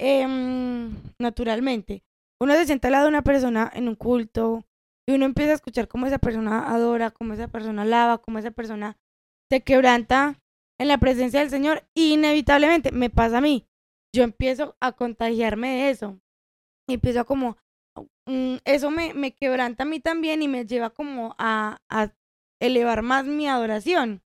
em, 0.00 0.96
naturalmente. 1.20 2.02
Uno 2.40 2.54
se 2.54 2.66
sienta 2.66 2.88
al 2.88 2.92
lado 2.92 3.04
de 3.04 3.10
una 3.10 3.22
persona 3.22 3.70
en 3.74 3.88
un 3.88 3.94
culto 3.94 4.64
y 5.08 5.14
uno 5.14 5.24
empieza 5.24 5.52
a 5.52 5.56
escuchar 5.56 5.88
cómo 5.88 6.06
esa 6.06 6.18
persona 6.18 6.68
adora, 6.72 7.10
cómo 7.10 7.34
esa 7.34 7.48
persona 7.48 7.82
alaba, 7.82 8.18
cómo 8.18 8.38
esa 8.38 8.50
persona 8.50 8.96
se 9.50 9.62
quebranta 9.62 10.40
en 10.78 10.88
la 10.88 10.98
presencia 10.98 11.40
del 11.40 11.50
Señor 11.50 11.88
inevitablemente 11.94 12.92
me 12.92 13.10
pasa 13.10 13.38
a 13.38 13.40
mí. 13.40 13.66
Yo 14.14 14.22
empiezo 14.22 14.76
a 14.80 14.92
contagiarme 14.92 15.68
de 15.68 15.90
eso. 15.90 16.20
Y 16.88 16.94
empiezo 16.94 17.20
a 17.20 17.24
como, 17.24 17.58
mm, 18.26 18.56
eso 18.64 18.90
me, 18.90 19.14
me 19.14 19.32
quebranta 19.32 19.82
a 19.84 19.86
mí 19.86 20.00
también 20.00 20.42
y 20.42 20.48
me 20.48 20.66
lleva 20.66 20.90
como 20.90 21.34
a, 21.38 21.78
a 21.88 22.12
elevar 22.60 23.02
más 23.02 23.24
mi 23.24 23.48
adoración. 23.48 24.22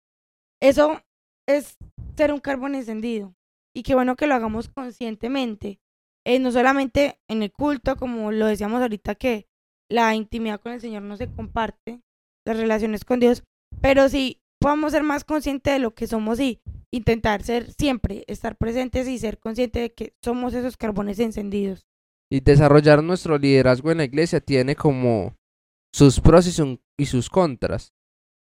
Eso 0.60 1.00
es 1.46 1.76
ser 2.16 2.32
un 2.32 2.40
carbón 2.40 2.74
encendido. 2.74 3.34
Y 3.74 3.82
qué 3.82 3.94
bueno 3.94 4.16
que 4.16 4.26
lo 4.26 4.34
hagamos 4.34 4.68
conscientemente. 4.68 5.80
Eh, 6.26 6.38
no 6.38 6.50
solamente 6.52 7.18
en 7.28 7.42
el 7.42 7.52
culto, 7.52 7.96
como 7.96 8.32
lo 8.32 8.46
decíamos 8.46 8.82
ahorita, 8.82 9.14
que 9.14 9.46
la 9.88 10.14
intimidad 10.14 10.60
con 10.60 10.72
el 10.72 10.80
Señor 10.80 11.02
no 11.02 11.16
se 11.16 11.32
comparte, 11.32 12.02
las 12.44 12.56
relaciones 12.56 13.04
con 13.04 13.20
Dios, 13.20 13.44
pero 13.80 14.08
sí 14.08 14.40
podamos 14.60 14.92
ser 14.92 15.02
más 15.02 15.24
conscientes 15.24 15.72
de 15.72 15.78
lo 15.78 15.94
que 15.94 16.06
somos 16.06 16.40
y 16.40 16.60
intentar 16.90 17.42
ser 17.42 17.72
siempre, 17.72 18.24
estar 18.26 18.56
presentes 18.56 19.08
y 19.08 19.18
ser 19.18 19.38
conscientes 19.38 19.82
de 19.82 19.94
que 19.94 20.14
somos 20.22 20.54
esos 20.54 20.76
carbones 20.76 21.18
encendidos. 21.18 21.86
Y 22.30 22.40
desarrollar 22.40 23.02
nuestro 23.02 23.38
liderazgo 23.38 23.90
en 23.90 23.98
la 23.98 24.04
iglesia 24.04 24.40
tiene 24.40 24.76
como 24.76 25.34
sus 25.94 26.20
pros 26.20 26.46
y, 26.46 26.80
y 26.98 27.06
sus 27.06 27.30
contras. 27.30 27.94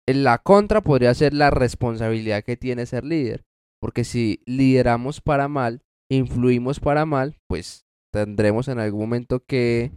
La 0.07 0.39
contra 0.39 0.81
podría 0.81 1.13
ser 1.13 1.33
la 1.33 1.51
responsabilidad 1.51 2.43
que 2.43 2.57
tiene 2.57 2.85
ser 2.85 3.03
líder. 3.03 3.43
Porque 3.79 4.03
si 4.03 4.41
lideramos 4.45 5.21
para 5.21 5.47
mal, 5.47 5.83
influimos 6.09 6.79
para 6.79 7.05
mal, 7.05 7.37
pues 7.47 7.85
tendremos 8.11 8.67
en 8.67 8.79
algún 8.79 9.01
momento 9.01 9.43
que 9.45 9.91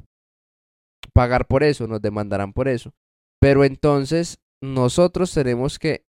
pagar 1.15 1.47
por 1.47 1.63
eso, 1.63 1.87
nos 1.87 2.03
demandarán 2.03 2.53
por 2.53 2.69
eso. 2.69 2.93
Pero 3.41 3.65
entonces 3.65 4.41
nosotros 4.63 5.33
tenemos 5.33 5.79
que 5.79 6.05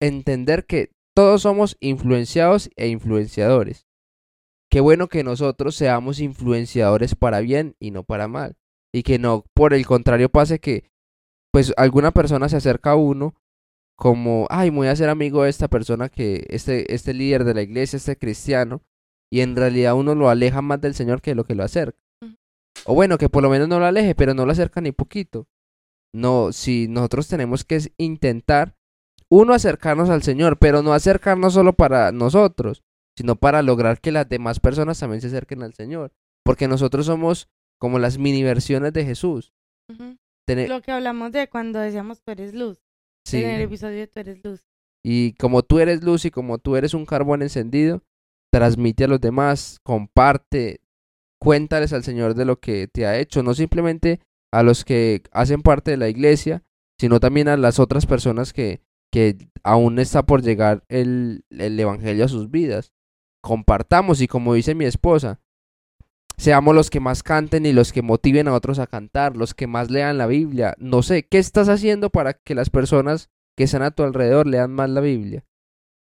entender 0.00 0.66
que 0.66 0.90
todos 1.14 1.42
somos 1.42 1.76
influenciados 1.80 2.70
e 2.76 2.88
influenciadores. 2.88 3.86
Qué 4.74 4.80
bueno 4.80 5.06
que 5.06 5.22
nosotros 5.22 5.76
seamos 5.76 6.18
influenciadores 6.18 7.14
para 7.14 7.38
bien 7.38 7.76
y 7.78 7.92
no 7.92 8.02
para 8.02 8.26
mal. 8.26 8.56
Y 8.92 9.04
que 9.04 9.20
no, 9.20 9.44
por 9.54 9.72
el 9.72 9.86
contrario, 9.86 10.30
pase 10.30 10.58
que 10.58 10.90
pues 11.52 11.72
alguna 11.76 12.10
persona 12.10 12.48
se 12.48 12.56
acerca 12.56 12.90
a 12.90 12.96
uno 12.96 13.36
como, 13.96 14.48
ay, 14.50 14.72
me 14.72 14.78
voy 14.78 14.88
a 14.88 14.96
ser 14.96 15.10
amigo 15.10 15.44
de 15.44 15.50
esta 15.50 15.68
persona 15.68 16.08
que, 16.08 16.44
este, 16.48 16.92
este 16.92 17.14
líder 17.14 17.44
de 17.44 17.54
la 17.54 17.62
iglesia, 17.62 17.98
este 17.98 18.18
cristiano, 18.18 18.82
y 19.32 19.42
en 19.42 19.54
realidad 19.54 19.94
uno 19.94 20.16
lo 20.16 20.28
aleja 20.28 20.60
más 20.60 20.80
del 20.80 20.96
Señor 20.96 21.22
que 21.22 21.36
lo 21.36 21.44
que 21.44 21.54
lo 21.54 21.62
acerca. 21.62 22.00
O 22.84 22.94
bueno, 22.96 23.16
que 23.16 23.28
por 23.28 23.44
lo 23.44 23.50
menos 23.50 23.68
no 23.68 23.78
lo 23.78 23.86
aleje, 23.86 24.16
pero 24.16 24.34
no 24.34 24.44
lo 24.44 24.50
acerca 24.50 24.80
ni 24.80 24.90
poquito. 24.90 25.46
No, 26.12 26.50
si 26.50 26.88
nosotros 26.88 27.28
tenemos 27.28 27.62
que 27.62 27.78
intentar, 27.96 28.74
uno, 29.30 29.54
acercarnos 29.54 30.10
al 30.10 30.24
Señor, 30.24 30.58
pero 30.58 30.82
no 30.82 30.94
acercarnos 30.94 31.54
solo 31.54 31.74
para 31.74 32.10
nosotros, 32.10 32.82
sino 33.16 33.36
para 33.36 33.62
lograr 33.62 34.00
que 34.00 34.12
las 34.12 34.28
demás 34.28 34.60
personas 34.60 34.98
también 34.98 35.20
se 35.20 35.28
acerquen 35.28 35.62
al 35.62 35.74
Señor. 35.74 36.12
Porque 36.44 36.68
nosotros 36.68 37.06
somos 37.06 37.48
como 37.78 37.98
las 37.98 38.18
mini 38.18 38.42
versiones 38.42 38.92
de 38.92 39.04
Jesús. 39.04 39.52
Lo 39.88 40.82
que 40.82 40.92
hablamos 40.92 41.32
de 41.32 41.48
cuando 41.48 41.78
decíamos 41.78 42.20
tú 42.22 42.30
eres 42.32 42.54
luz, 42.54 42.82
sí. 43.24 43.42
en 43.42 43.50
el 43.50 43.62
episodio 43.62 43.98
de 43.98 44.06
tú 44.06 44.20
eres 44.20 44.44
luz. 44.44 44.66
Y 45.02 45.34
como 45.34 45.62
tú 45.62 45.78
eres 45.78 46.02
luz 46.02 46.24
y 46.24 46.30
como 46.30 46.58
tú 46.58 46.76
eres 46.76 46.94
un 46.94 47.06
carbón 47.06 47.42
encendido, 47.42 48.02
transmite 48.52 49.04
a 49.04 49.08
los 49.08 49.20
demás, 49.20 49.80
comparte, 49.82 50.80
cuéntales 51.40 51.92
al 51.92 52.04
Señor 52.04 52.34
de 52.34 52.44
lo 52.44 52.58
que 52.60 52.88
te 52.88 53.06
ha 53.06 53.18
hecho, 53.18 53.42
no 53.42 53.54
simplemente 53.54 54.20
a 54.52 54.62
los 54.62 54.84
que 54.84 55.22
hacen 55.32 55.62
parte 55.62 55.90
de 55.90 55.96
la 55.96 56.08
iglesia, 56.08 56.62
sino 56.98 57.20
también 57.20 57.48
a 57.48 57.56
las 57.56 57.78
otras 57.78 58.06
personas 58.06 58.52
que, 58.52 58.80
que 59.12 59.36
aún 59.62 59.98
está 59.98 60.24
por 60.24 60.42
llegar 60.42 60.84
el, 60.88 61.44
el 61.50 61.78
Evangelio 61.78 62.24
a 62.24 62.28
sus 62.28 62.50
vidas. 62.50 62.92
Compartamos 63.44 64.22
y 64.22 64.26
como 64.26 64.54
dice 64.54 64.74
mi 64.74 64.86
esposa, 64.86 65.38
seamos 66.38 66.74
los 66.74 66.88
que 66.88 66.98
más 66.98 67.22
canten 67.22 67.66
y 67.66 67.74
los 67.74 67.92
que 67.92 68.00
motiven 68.00 68.48
a 68.48 68.54
otros 68.54 68.78
a 68.78 68.86
cantar, 68.86 69.36
los 69.36 69.52
que 69.52 69.66
más 69.66 69.90
lean 69.90 70.16
la 70.16 70.26
Biblia. 70.26 70.74
No 70.78 71.02
sé, 71.02 71.28
¿qué 71.28 71.36
estás 71.36 71.68
haciendo 71.68 72.08
para 72.08 72.32
que 72.32 72.54
las 72.54 72.70
personas 72.70 73.28
que 73.54 73.64
están 73.64 73.82
a 73.82 73.90
tu 73.90 74.02
alrededor 74.02 74.46
lean 74.46 74.72
más 74.72 74.88
la 74.88 75.02
Biblia? 75.02 75.44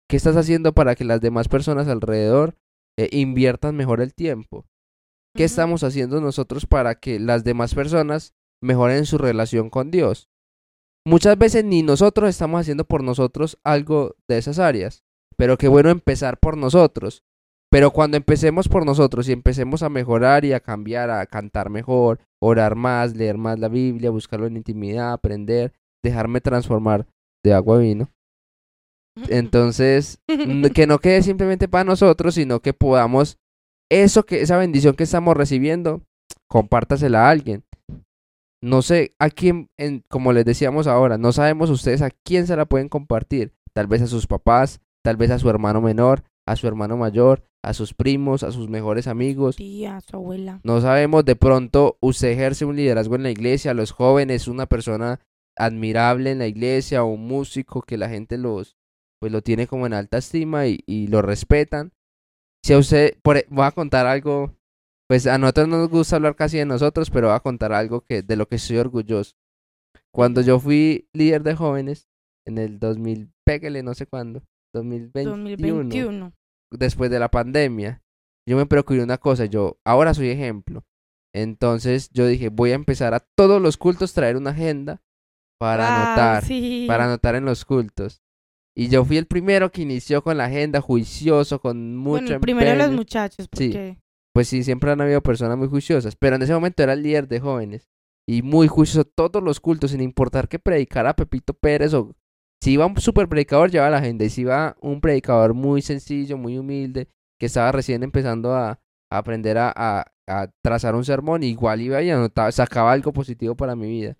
¿Qué 0.07 0.15
estás 0.15 0.37
haciendo 0.37 0.73
para 0.73 0.93
que 0.93 1.05
las 1.05 1.21
demás 1.21 1.47
personas 1.47 1.87
alrededor 1.87 2.55
eh, 2.99 3.09
inviertan 3.11 3.75
mejor 3.75 3.99
el 3.99 4.13
tiempo? 4.13 4.67
¿Qué 5.35 5.43
estamos 5.43 5.83
haciendo 5.83 6.21
nosotros 6.21 6.67
para 6.67 6.99
que 6.99 7.19
las 7.19 7.43
demás 7.43 7.73
personas 7.73 8.35
mejoren 8.61 9.07
su 9.07 9.17
relación 9.17 9.71
con 9.71 9.89
Dios? 9.89 10.29
Muchas 11.03 11.35
veces 11.39 11.65
ni 11.65 11.81
nosotros 11.81 12.29
estamos 12.29 12.61
haciendo 12.61 12.85
por 12.85 13.03
nosotros 13.03 13.57
algo 13.63 14.15
de 14.27 14.37
esas 14.37 14.59
áreas, 14.59 15.03
pero 15.35 15.57
qué 15.57 15.67
bueno 15.67 15.89
empezar 15.89 16.37
por 16.39 16.57
nosotros. 16.57 17.23
Pero 17.71 17.91
cuando 17.91 18.17
empecemos 18.17 18.69
por 18.69 18.85
nosotros 18.85 19.27
y 19.27 19.31
empecemos 19.31 19.81
a 19.81 19.89
mejorar 19.89 20.45
y 20.45 20.53
a 20.53 20.59
cambiar, 20.59 21.09
a 21.09 21.25
cantar 21.25 21.71
mejor, 21.71 22.19
orar 22.39 22.75
más, 22.75 23.15
leer 23.15 23.37
más 23.37 23.57
la 23.59 23.67
Biblia, 23.67 24.11
buscarlo 24.11 24.45
en 24.45 24.57
intimidad, 24.57 25.13
aprender, 25.13 25.73
dejarme 26.03 26.39
transformar 26.39 27.07
de 27.43 27.53
agua 27.53 27.77
a 27.77 27.79
vino. 27.79 28.11
Entonces, 29.27 30.19
que 30.73 30.87
no 30.87 30.99
quede 30.99 31.23
simplemente 31.23 31.67
para 31.67 31.83
nosotros, 31.83 32.35
sino 32.35 32.59
que 32.61 32.73
podamos 32.73 33.37
eso 33.91 34.23
que 34.23 34.41
esa 34.41 34.57
bendición 34.57 34.95
que 34.95 35.03
estamos 35.03 35.35
recibiendo, 35.37 36.01
compártasela 36.47 37.27
a 37.27 37.29
alguien. 37.29 37.63
No 38.61 38.81
sé 38.81 39.13
a 39.19 39.29
quién, 39.29 39.69
como 40.09 40.31
les 40.31 40.45
decíamos 40.45 40.87
ahora, 40.87 41.17
no 41.17 41.31
sabemos 41.31 41.69
ustedes 41.69 42.01
a 42.01 42.09
quién 42.09 42.47
se 42.47 42.55
la 42.55 42.65
pueden 42.65 42.89
compartir. 42.89 43.53
Tal 43.73 43.87
vez 43.87 44.01
a 44.01 44.07
sus 44.07 44.25
papás, 44.25 44.79
tal 45.03 45.17
vez 45.17 45.31
a 45.31 45.39
su 45.39 45.49
hermano 45.49 45.81
menor, 45.81 46.23
a 46.47 46.55
su 46.55 46.67
hermano 46.67 46.97
mayor, 46.97 47.43
a 47.63 47.73
sus 47.73 47.93
primos, 47.93 48.43
a 48.43 48.51
sus 48.51 48.69
mejores 48.69 49.07
amigos. 49.07 49.55
Tía, 49.55 50.01
su 50.01 50.15
abuela. 50.15 50.59
No 50.63 50.81
sabemos, 50.81 51.25
de 51.25 51.35
pronto 51.35 51.97
usted 52.01 52.29
ejerce 52.29 52.65
un 52.65 52.75
liderazgo 52.75 53.15
en 53.15 53.23
la 53.23 53.31
iglesia, 53.31 53.73
los 53.73 53.91
jóvenes, 53.91 54.47
una 54.47 54.65
persona 54.65 55.19
admirable 55.55 56.31
en 56.31 56.39
la 56.39 56.47
iglesia 56.47 57.03
un 57.03 57.27
músico 57.27 57.83
que 57.83 57.97
la 57.97 58.09
gente 58.09 58.37
los 58.39 58.75
pues 59.19 59.31
lo 59.31 59.41
tiene 59.41 59.67
como 59.67 59.85
en 59.85 59.93
alta 59.93 60.17
estima 60.17 60.67
y, 60.67 60.83
y 60.85 61.07
lo 61.07 61.21
respetan. 61.21 61.93
Si 62.61 62.73
a 62.73 62.77
usted, 62.77 63.17
por, 63.21 63.37
e- 63.37 63.45
voy 63.49 63.63
a 63.63 63.71
contar 63.71 64.05
algo, 64.05 64.53
pues 65.07 65.27
a 65.27 65.37
nosotros 65.37 65.69
no 65.69 65.77
nos 65.77 65.87
gusta 65.89 66.17
hablar 66.17 66.35
casi 66.35 66.57
de 66.57 66.65
nosotros, 66.65 67.09
pero 67.09 67.27
voy 67.27 67.35
a 67.37 67.39
contar 67.39 67.71
algo 67.71 68.01
que 68.01 68.21
de 68.21 68.35
lo 68.35 68.49
que 68.49 68.57
estoy 68.57 68.77
orgulloso. 68.79 69.35
Cuando 70.13 70.41
yo 70.41 70.59
fui 70.59 71.07
líder 71.13 71.43
de 71.43 71.55
jóvenes 71.55 72.09
en 72.45 72.57
el 72.57 72.79
2000, 72.79 73.31
pégale, 73.45 73.81
no 73.81 73.93
sé 73.93 74.07
cuándo, 74.07 74.43
2021 74.73 75.29
2021. 75.37 76.33
después 76.71 77.09
de 77.11 77.19
la 77.19 77.29
pandemia, 77.29 78.01
yo 78.47 78.57
me 78.57 78.65
preocupé 78.65 78.97
de 78.97 79.03
una 79.03 79.17
cosa, 79.17 79.45
yo 79.45 79.77
ahora 79.85 80.13
soy 80.13 80.29
ejemplo. 80.29 80.83
Entonces 81.35 82.09
yo 82.11 82.27
dije, 82.27 82.49
voy 82.49 82.71
a 82.71 82.75
empezar 82.75 83.13
a 83.13 83.19
todos 83.37 83.61
los 83.61 83.77
cultos 83.77 84.13
traer 84.13 84.37
una 84.37 84.51
agenda 84.51 85.01
para 85.59 85.87
Wow, 85.87 85.95
anotar, 86.05 86.45
sí. 86.45 86.85
para 86.87 87.05
anotar 87.05 87.35
en 87.35 87.45
los 87.45 87.65
cultos. 87.65 88.21
Y 88.75 88.87
yo 88.89 89.05
fui 89.05 89.17
el 89.17 89.27
primero 89.27 89.71
que 89.71 89.83
inició 89.83 90.23
con 90.23 90.37
la 90.37 90.45
agenda, 90.45 90.81
juicioso, 90.81 91.59
con 91.61 91.95
mucho 91.95 92.23
bueno, 92.25 92.41
primero 92.41 92.71
los 92.71 92.85
empeño. 92.85 92.97
muchachos, 92.97 93.47
Sí. 93.55 93.69
porque 93.69 93.99
Pues 94.35 94.47
sí, 94.47 94.63
siempre 94.63 94.91
han 94.91 94.99
habido 94.99 95.21
personas 95.21 95.57
muy 95.57 95.67
juiciosas, 95.67 96.15
pero 96.15 96.35
en 96.35 96.41
ese 96.41 96.53
momento 96.53 96.81
era 96.81 96.93
el 96.93 97.03
líder 97.03 97.27
de 97.27 97.39
jóvenes 97.39 97.87
y 98.27 98.41
muy 98.41 98.67
juicioso 98.67 99.05
todos 99.05 99.43
los 99.43 99.59
cultos, 99.59 99.91
sin 99.91 100.01
importar 100.01 100.47
que 100.47 100.57
predicara 100.59 101.15
Pepito 101.15 101.53
Pérez 101.53 101.93
o 101.93 102.11
si 102.63 102.71
iba 102.71 102.85
un 102.85 102.95
super 102.97 103.27
predicador, 103.27 103.69
llevaba 103.69 103.91
la 103.91 103.97
agenda, 103.97 104.23
y 104.25 104.29
si 104.29 104.41
iba 104.41 104.77
un 104.81 105.01
predicador 105.01 105.53
muy 105.53 105.81
sencillo, 105.81 106.37
muy 106.37 106.57
humilde, 106.57 107.09
que 107.39 107.47
estaba 107.47 107.71
recién 107.73 108.03
empezando 108.03 108.53
a, 108.55 108.79
a 109.11 109.17
aprender 109.17 109.57
a, 109.57 109.73
a- 109.75 110.05
a 110.25 110.47
trazar 110.63 110.95
un 110.95 111.03
sermón, 111.03 111.43
igual 111.43 111.81
iba 111.81 112.01
y 112.01 112.09
anotaba, 112.09 112.49
sacaba 112.53 112.93
algo 112.93 113.11
positivo 113.11 113.55
para 113.55 113.75
mi 113.75 113.89
vida. 113.89 114.15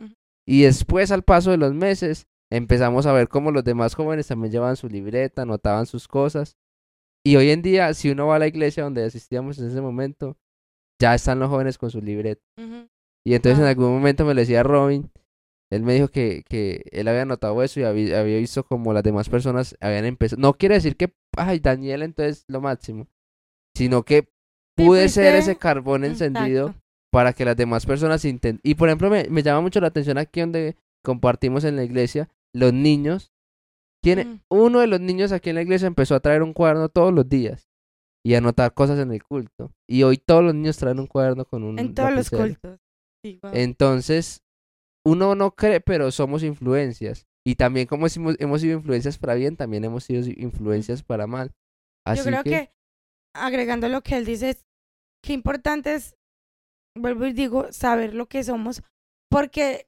Y 0.46 0.64
después, 0.64 1.12
al 1.12 1.24
paso 1.24 1.52
de 1.52 1.58
los 1.58 1.74
meses, 1.74 2.28
empezamos 2.52 3.06
a 3.06 3.14
ver 3.14 3.30
cómo 3.30 3.52
los 3.52 3.64
demás 3.64 3.96
jóvenes 3.96 4.28
también 4.28 4.52
llevaban 4.52 4.76
su 4.76 4.90
libreta, 4.90 5.44
anotaban 5.44 5.86
sus 5.86 6.10
cosas. 6.10 6.58
Y 7.26 7.38
hoy 7.38 7.52
en 7.52 7.62
día, 7.62 7.94
si 7.94 8.10
uno 8.12 8.28
va 8.28 8.36
a 8.36 8.40
la 8.40 8.48
iglesia 8.48 8.84
donde 8.84 9.06
asistíamos 9.06 9.58
en 9.60 9.68
ese 9.68 9.80
momento, 9.80 10.36
ya 11.02 11.16
están 11.16 11.40
los 11.40 11.50
jóvenes 11.50 11.78
con 11.78 11.90
su 11.90 12.02
libreta. 12.02 12.42
Y 13.26 13.34
entonces 13.36 13.60
en 13.60 13.66
algún 13.68 13.94
momento 13.94 14.26
me 14.26 14.34
lo 14.34 14.42
decía 14.42 14.62
Robin, 14.64 15.10
él 15.74 15.84
me 15.84 15.94
dijo 15.94 16.08
que, 16.08 16.44
que 16.48 16.84
él 16.92 17.08
había 17.08 17.26
notado 17.26 17.62
eso 17.64 17.80
y 17.80 17.84
había, 17.84 18.20
había 18.20 18.38
visto 18.38 18.64
como 18.64 18.94
las 18.94 19.04
demás 19.04 19.30
personas 19.30 19.76
habían 19.82 20.06
empezado. 20.06 20.42
No 20.42 20.54
quiere 20.54 20.76
decir 20.76 20.96
que, 20.96 21.14
ay, 21.38 21.60
Daniel 21.60 22.04
entonces 22.04 22.46
lo 22.48 22.62
máximo, 22.62 23.08
sino 23.76 24.04
que 24.04 24.30
Sí, 24.78 24.86
pude 24.86 25.08
ser 25.10 25.34
fuiste- 25.34 25.52
ese 25.52 25.56
carbón 25.58 26.04
encendido 26.04 26.68
exacto. 26.68 26.84
para 27.12 27.34
que 27.34 27.46
las 27.46 27.56
demás 27.56 27.86
personas 27.86 28.26
intenten. 28.26 28.60
Y 28.64 28.76
por 28.76 28.90
ejemplo, 28.90 29.10
me, 29.10 29.26
me 29.30 29.44
llama 29.44 29.62
mucho 29.62 29.80
la 29.80 29.88
atención 29.88 30.18
aquí 30.18 30.40
donde 30.42 30.76
compartimos 31.04 31.64
en 31.64 31.76
la 31.76 31.84
iglesia, 31.84 32.30
los 32.54 32.74
niños. 32.74 33.32
Tiene, 34.04 34.26
Mm. 34.26 34.40
Uno 34.50 34.80
de 34.80 34.88
los 34.88 35.00
niños 35.00 35.32
aquí 35.32 35.50
en 35.52 35.56
la 35.56 35.62
iglesia 35.62 35.88
empezó 35.88 36.14
a 36.16 36.20
traer 36.20 36.44
un 36.44 36.54
cuaderno 36.54 36.90
todos 36.90 37.14
los 37.14 37.30
días 37.30 37.70
y 38.26 38.34
a 38.34 38.40
anotar 38.40 38.74
cosas 38.74 39.00
en 39.00 39.12
el 39.14 39.24
culto. 39.24 39.72
Y 39.88 40.04
hoy 40.04 40.18
todos 40.18 40.44
los 40.44 40.54
niños 40.54 40.78
traen 40.78 41.00
un 41.00 41.08
cuaderno 41.08 41.46
con 41.46 41.64
un 41.64 41.80
En 41.80 41.94
todos 41.94 42.12
los 42.14 42.30
cultos. 42.30 42.80
Sí. 43.24 43.40
Entonces, 43.54 44.43
uno 45.06 45.36
no 45.36 45.56
cree, 45.56 45.82
pero 45.82 46.12
somos 46.12 46.44
influencias. 46.44 47.28
Y 47.46 47.56
también 47.56 47.88
como 47.88 48.08
hemos, 48.08 48.40
hemos 48.40 48.62
sido 48.62 48.78
influencias 48.78 49.18
para 49.18 49.36
bien, 49.36 49.58
también 49.58 49.84
hemos 49.84 50.06
sido 50.06 50.22
influencias 50.38 51.04
para 51.04 51.28
mal. 51.28 51.54
Así 52.06 52.20
Yo 52.20 52.26
creo 52.26 52.44
que... 52.44 52.72
agregando 53.36 53.90
lo 53.90 54.02
que 54.02 54.16
él 54.16 54.26
dice, 54.26 54.52
es 54.52 54.66
que 55.24 55.34
importante 55.34 55.94
es, 55.96 56.16
vuelvo 56.98 57.26
y 57.26 57.34
digo, 57.34 57.72
saber 57.72 58.14
lo 58.14 58.28
que 58.28 58.44
somos, 58.44 58.82
porque 59.30 59.88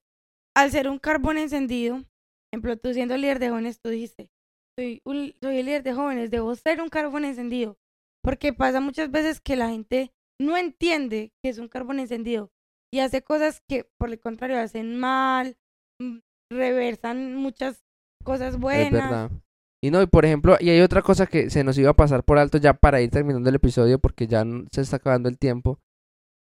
al 0.55 0.71
ser 0.71 0.89
un 0.89 0.99
carbón 0.99 1.37
encendido, 1.37 2.03
ejemplo, 2.51 2.77
tú 2.77 2.93
siendo 2.93 3.17
líder 3.17 3.39
de 3.39 3.49
jóvenes, 3.49 3.79
tú 3.79 3.89
dijiste, 3.89 4.29
soy, 4.77 5.01
un, 5.05 5.33
soy 5.41 5.59
el 5.59 5.65
líder 5.65 5.83
de 5.83 5.93
jóvenes, 5.93 6.31
debo 6.31 6.55
ser 6.55 6.81
un 6.81 6.89
carbón 6.89 7.23
encendido, 7.23 7.77
porque 8.21 8.53
pasa 8.53 8.81
muchas 8.81 9.11
veces 9.11 9.39
que 9.39 9.55
la 9.55 9.69
gente 9.69 10.13
no 10.41 10.57
entiende 10.57 11.31
que 11.41 11.49
es 11.49 11.57
un 11.57 11.69
carbón 11.69 11.99
encendido 11.99 12.51
y 12.95 12.99
hace 13.01 13.21
cosas 13.21 13.61
que 13.67 13.85
por 13.97 14.09
el 14.09 14.19
contrario 14.19 14.57
hacen 14.59 14.97
mal, 14.97 15.57
mm, 16.01 16.19
reversan 16.49 17.35
muchas 17.35 17.83
cosas 18.23 18.55
Es 18.55 18.59
buenas. 18.59 18.91
verdad. 18.91 19.31
Y 19.83 19.91
no, 19.91 20.01
y 20.01 20.07
por 20.07 20.25
ejemplo, 20.25 20.55
y 20.59 20.69
hay 20.69 20.79
otra 20.81 21.01
cosa 21.01 21.27
que 21.27 21.49
se 21.49 21.63
nos 21.63 21.77
iba 21.77 21.89
a 21.91 21.95
pasar 21.95 22.23
por 22.23 22.37
alto 22.39 22.57
ya 22.57 22.73
para 22.73 23.01
ir 23.01 23.09
terminando 23.11 23.49
el 23.49 23.55
episodio 23.55 23.99
porque 23.99 24.27
ya 24.27 24.43
se 24.71 24.81
está 24.81 24.95
acabando 24.95 25.27
el 25.29 25.37
tiempo. 25.37 25.79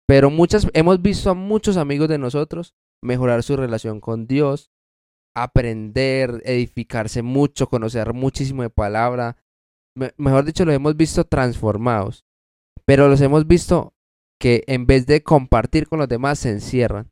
Pero 0.07 0.31
muchas, 0.31 0.69
hemos 0.75 1.03
visto 1.03 1.31
a 1.31 1.35
muchos 1.35 1.77
amigos 1.77 2.09
de 2.09 2.19
nosotros 2.19 2.75
mejorar 3.03 3.43
su 3.43 3.57
relación 3.57 4.01
con 4.01 4.27
Dios, 4.27 4.71
aprender, 5.37 6.41
edificarse 6.45 7.23
mucho, 7.23 7.69
conocer 7.69 8.13
muchísimo 8.13 8.63
de 8.63 8.71
palabra. 8.71 9.37
Me- 9.97 10.13
mejor 10.17 10.45
dicho, 10.45 10.65
los 10.65 10.75
hemos 10.75 10.97
visto 10.97 11.25
transformados. 11.25 12.25
Pero 12.87 13.09
los 13.09 13.21
hemos 13.21 13.47
visto 13.47 13.94
que 14.45 14.63
en 14.67 14.85
vez 14.87 15.07
de 15.07 15.23
compartir 15.23 15.89
con 15.89 15.99
los 15.99 16.09
demás, 16.09 16.39
se 16.39 16.51
encierran 16.51 17.11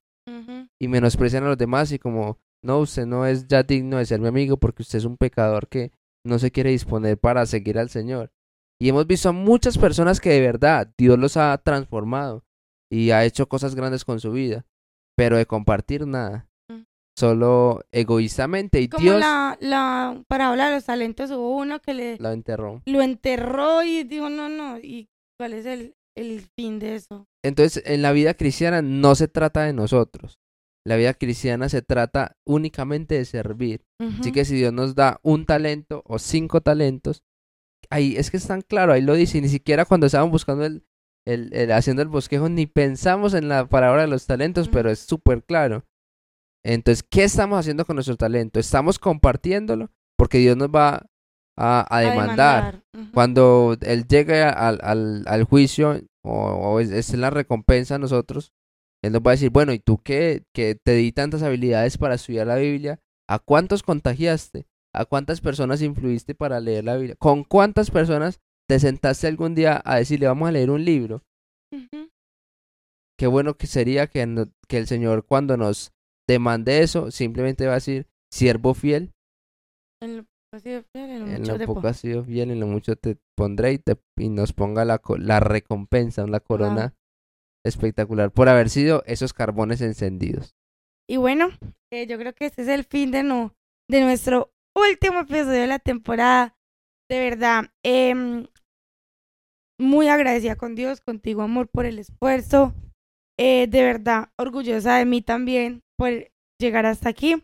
y 0.78 0.86
menosprecian 0.88 1.44
a 1.44 1.48
los 1.48 1.56
demás 1.56 1.90
y 1.92 1.98
como, 1.98 2.36
no, 2.62 2.80
usted 2.80 3.06
no 3.06 3.24
es 3.24 3.46
ya 3.48 3.62
digno 3.62 3.96
de 3.96 4.04
ser 4.04 4.20
mi 4.20 4.28
amigo 4.28 4.58
porque 4.58 4.82
usted 4.82 4.98
es 4.98 5.06
un 5.06 5.16
pecador 5.16 5.66
que 5.66 5.92
no 6.26 6.38
se 6.38 6.50
quiere 6.50 6.68
disponer 6.70 7.16
para 7.16 7.46
seguir 7.46 7.78
al 7.78 7.88
Señor. 7.88 8.30
Y 8.78 8.90
hemos 8.90 9.06
visto 9.06 9.30
a 9.30 9.32
muchas 9.32 9.78
personas 9.78 10.20
que 10.20 10.28
de 10.28 10.40
verdad 10.42 10.92
Dios 10.98 11.18
los 11.18 11.38
ha 11.38 11.56
transformado 11.56 12.44
y 12.92 13.12
ha 13.12 13.24
hecho 13.24 13.48
cosas 13.48 13.74
grandes 13.74 14.04
con 14.04 14.20
su 14.20 14.32
vida, 14.32 14.66
pero 15.16 15.38
de 15.38 15.46
compartir 15.46 16.06
nada, 16.06 16.48
Mm. 16.68 16.82
solo 17.18 17.80
egoístamente 17.92 18.80
y 18.82 18.88
Como 18.88 19.04
Dios 19.04 19.20
la, 19.20 19.56
la 19.60 20.22
parábola 20.28 20.68
de 20.68 20.74
los 20.74 20.84
talentos, 20.84 21.30
hubo 21.30 21.56
uno 21.56 21.80
que 21.80 21.94
le 21.94 22.18
la 22.18 22.34
enterró. 22.34 22.82
lo 22.84 23.00
enterró 23.00 23.82
y 23.84 24.04
dijo, 24.04 24.28
no, 24.28 24.48
no, 24.50 24.78
¿y 24.78 25.08
cuál 25.38 25.54
es 25.54 25.64
el, 25.64 25.94
el 26.16 26.40
fin 26.56 26.78
de 26.78 26.96
eso? 26.96 27.26
Entonces, 27.44 27.82
en 27.86 28.02
la 28.02 28.12
vida 28.12 28.34
cristiana 28.34 28.82
no 28.82 29.14
se 29.14 29.28
trata 29.28 29.62
de 29.64 29.72
nosotros. 29.72 30.38
La 30.84 30.96
vida 30.96 31.14
cristiana 31.14 31.68
se 31.68 31.82
trata 31.82 32.36
únicamente 32.44 33.14
de 33.16 33.24
servir. 33.24 33.84
Así 34.20 34.32
que 34.32 34.44
si 34.44 34.56
Dios 34.56 34.72
nos 34.72 34.94
da 34.94 35.20
un 35.22 35.46
talento 35.46 36.02
o 36.06 36.18
cinco 36.18 36.60
talentos, 36.60 37.22
ahí 37.90 38.16
es 38.16 38.30
que 38.30 38.36
es 38.36 38.46
tan 38.46 38.62
claro, 38.62 38.92
ahí 38.92 39.00
lo 39.02 39.14
dice, 39.14 39.40
ni 39.40 39.48
siquiera 39.48 39.84
cuando 39.84 40.06
estábamos 40.06 40.32
buscando 40.32 40.64
el, 40.64 40.84
el, 41.26 41.52
el- 41.54 41.72
haciendo 41.72 42.02
el 42.02 42.08
bosquejo, 42.08 42.48
ni 42.48 42.66
pensamos 42.66 43.34
en 43.34 43.48
la 43.48 43.68
palabra 43.68 44.02
de 44.02 44.08
los 44.08 44.26
talentos, 44.26 44.68
pero 44.72 44.90
es 44.90 44.98
súper 44.98 45.44
claro. 45.44 45.84
Entonces, 46.64 47.02
¿qué 47.08 47.24
estamos 47.24 47.58
haciendo 47.58 47.84
con 47.84 47.96
nuestro 47.96 48.16
talento? 48.16 48.60
Estamos 48.60 48.98
compartiéndolo 48.98 49.90
porque 50.16 50.38
Dios 50.38 50.56
nos 50.56 50.68
va 50.68 51.06
a, 51.56 51.86
a 51.94 52.00
demandar. 52.00 52.82
Cuando 53.12 53.76
Él 53.80 54.06
llegue 54.06 54.42
al, 54.42 54.78
al, 54.82 55.24
al 55.26 55.44
juicio 55.44 56.00
o, 56.24 56.32
o 56.32 56.80
es, 56.80 56.90
es 56.90 57.12
la 57.14 57.30
recompensa 57.30 57.96
a 57.96 57.98
nosotros, 57.98 58.52
Él 59.02 59.12
nos 59.12 59.22
va 59.22 59.32
a 59.32 59.34
decir, 59.34 59.50
bueno, 59.50 59.72
¿y 59.72 59.78
tú 59.78 59.98
qué? 60.02 60.44
Que 60.54 60.74
te 60.74 60.92
di 60.94 61.12
tantas 61.12 61.42
habilidades 61.42 61.98
para 61.98 62.14
estudiar 62.14 62.46
la 62.46 62.56
Biblia 62.56 63.00
¿A 63.28 63.38
cuántos 63.38 63.82
contagiaste? 63.82 64.66
¿A 64.94 65.04
cuántas 65.06 65.40
personas 65.40 65.80
influiste 65.80 66.34
para 66.34 66.60
leer 66.60 66.84
la 66.84 66.96
Biblia? 66.96 67.16
¿Con 67.18 67.44
cuántas 67.44 67.90
personas 67.90 68.40
te 68.68 68.78
sentaste 68.78 69.26
algún 69.26 69.54
día 69.54 69.80
a 69.84 69.96
decirle 69.96 70.26
vamos 70.26 70.48
a 70.48 70.52
leer 70.52 70.70
un 70.70 70.84
libro? 70.84 71.22
Qué 73.18 73.26
bueno 73.26 73.54
que 73.56 73.66
sería 73.66 74.06
que, 74.08 74.26
no- 74.26 74.50
que 74.68 74.78
el 74.78 74.86
Señor 74.86 75.24
cuando 75.26 75.56
nos 75.56 75.92
demande 76.28 76.82
eso 76.82 77.10
simplemente 77.10 77.66
va 77.66 77.72
a 77.72 77.76
decir, 77.76 78.06
siervo 78.30 78.74
fiel, 78.74 79.12
En 80.02 80.16
lo 80.18 80.24
en 80.52 81.46
lo 81.46 81.58
poco 81.66 81.80
po- 81.82 81.88
has 81.88 81.96
sido 81.96 82.24
fiel, 82.24 82.50
en 82.50 82.60
lo 82.60 82.66
mucho 82.66 82.96
te 82.96 83.16
pondré 83.36 83.72
y, 83.72 83.78
te, 83.78 83.96
y 84.16 84.28
nos 84.28 84.52
ponga 84.52 84.84
la, 84.84 85.00
la 85.18 85.40
recompensa, 85.40 86.26
la 86.26 86.40
corona 86.40 86.94
espectacular 87.64 88.30
por 88.32 88.48
haber 88.48 88.68
sido 88.70 89.02
esos 89.06 89.32
carbones 89.32 89.80
encendidos. 89.80 90.54
Y 91.08 91.16
bueno, 91.16 91.48
eh, 91.92 92.06
yo 92.06 92.18
creo 92.18 92.34
que 92.34 92.46
este 92.46 92.62
es 92.62 92.68
el 92.68 92.84
fin 92.84 93.10
de, 93.10 93.22
no, 93.22 93.54
de 93.88 94.00
nuestro 94.00 94.52
último 94.76 95.20
episodio 95.20 95.60
de 95.60 95.66
la 95.66 95.78
temporada. 95.78 96.54
De 97.10 97.18
verdad, 97.18 97.64
em, 97.84 98.46
muy 99.78 100.08
agradecida 100.08 100.56
con 100.56 100.74
Dios, 100.74 101.00
contigo, 101.00 101.42
amor, 101.42 101.68
por 101.68 101.86
el 101.86 101.98
esfuerzo. 101.98 102.74
Eh, 103.38 103.66
de 103.68 103.82
verdad, 103.82 104.30
orgullosa 104.38 104.96
de 104.96 105.04
mí 105.04 105.22
también 105.22 105.82
por 105.98 106.10
llegar 106.60 106.86
hasta 106.86 107.08
aquí. 107.08 107.42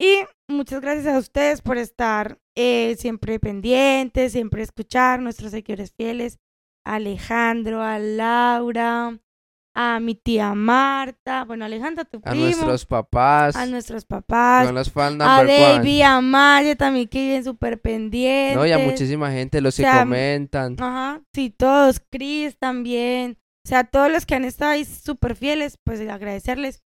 Y 0.00 0.20
muchas 0.52 0.80
gracias 0.80 1.14
a 1.14 1.18
ustedes 1.18 1.62
por 1.62 1.78
estar 1.78 2.38
eh, 2.54 2.96
siempre 2.98 3.40
pendientes, 3.40 4.32
siempre 4.32 4.62
escuchar 4.62 5.20
nuestros 5.20 5.50
seguidores 5.50 5.92
fieles. 5.96 6.38
A 6.84 6.96
Alejandro, 6.96 7.80
a 7.80 7.98
Laura, 7.98 9.18
a 9.74 10.00
mi 10.00 10.14
tía 10.14 10.54
Marta, 10.54 11.44
bueno, 11.44 11.64
Alejandra, 11.64 12.04
tu 12.04 12.20
A 12.24 12.34
nuestros 12.34 12.84
papás, 12.84 13.56
a 13.56 13.66
nuestros 13.66 14.04
papás, 14.04 14.66
con 14.66 14.74
los 14.74 14.90
fan 14.90 15.20
a 15.22 15.40
one. 15.40 15.58
David, 15.58 16.02
a 16.02 16.20
Maya 16.20 16.76
también 16.76 17.08
que 17.08 17.20
viven 17.20 17.44
súper 17.44 17.80
pendientes. 17.80 18.56
No, 18.56 18.66
y 18.66 18.72
a 18.72 18.78
muchísima 18.78 19.30
gente, 19.30 19.60
los 19.60 19.76
que 19.76 19.82
sea, 19.82 20.00
comentan. 20.00 20.76
Ajá, 20.78 21.22
sí, 21.32 21.50
todos, 21.50 22.00
Chris 22.10 22.58
también. 22.58 23.38
O 23.64 23.68
sea, 23.68 23.84
todos 23.84 24.10
los 24.10 24.26
que 24.26 24.34
han 24.34 24.44
estado 24.44 24.72
ahí 24.72 24.84
súper 24.84 25.36
fieles, 25.36 25.78
pues 25.84 26.00
agradecerles. 26.00 26.82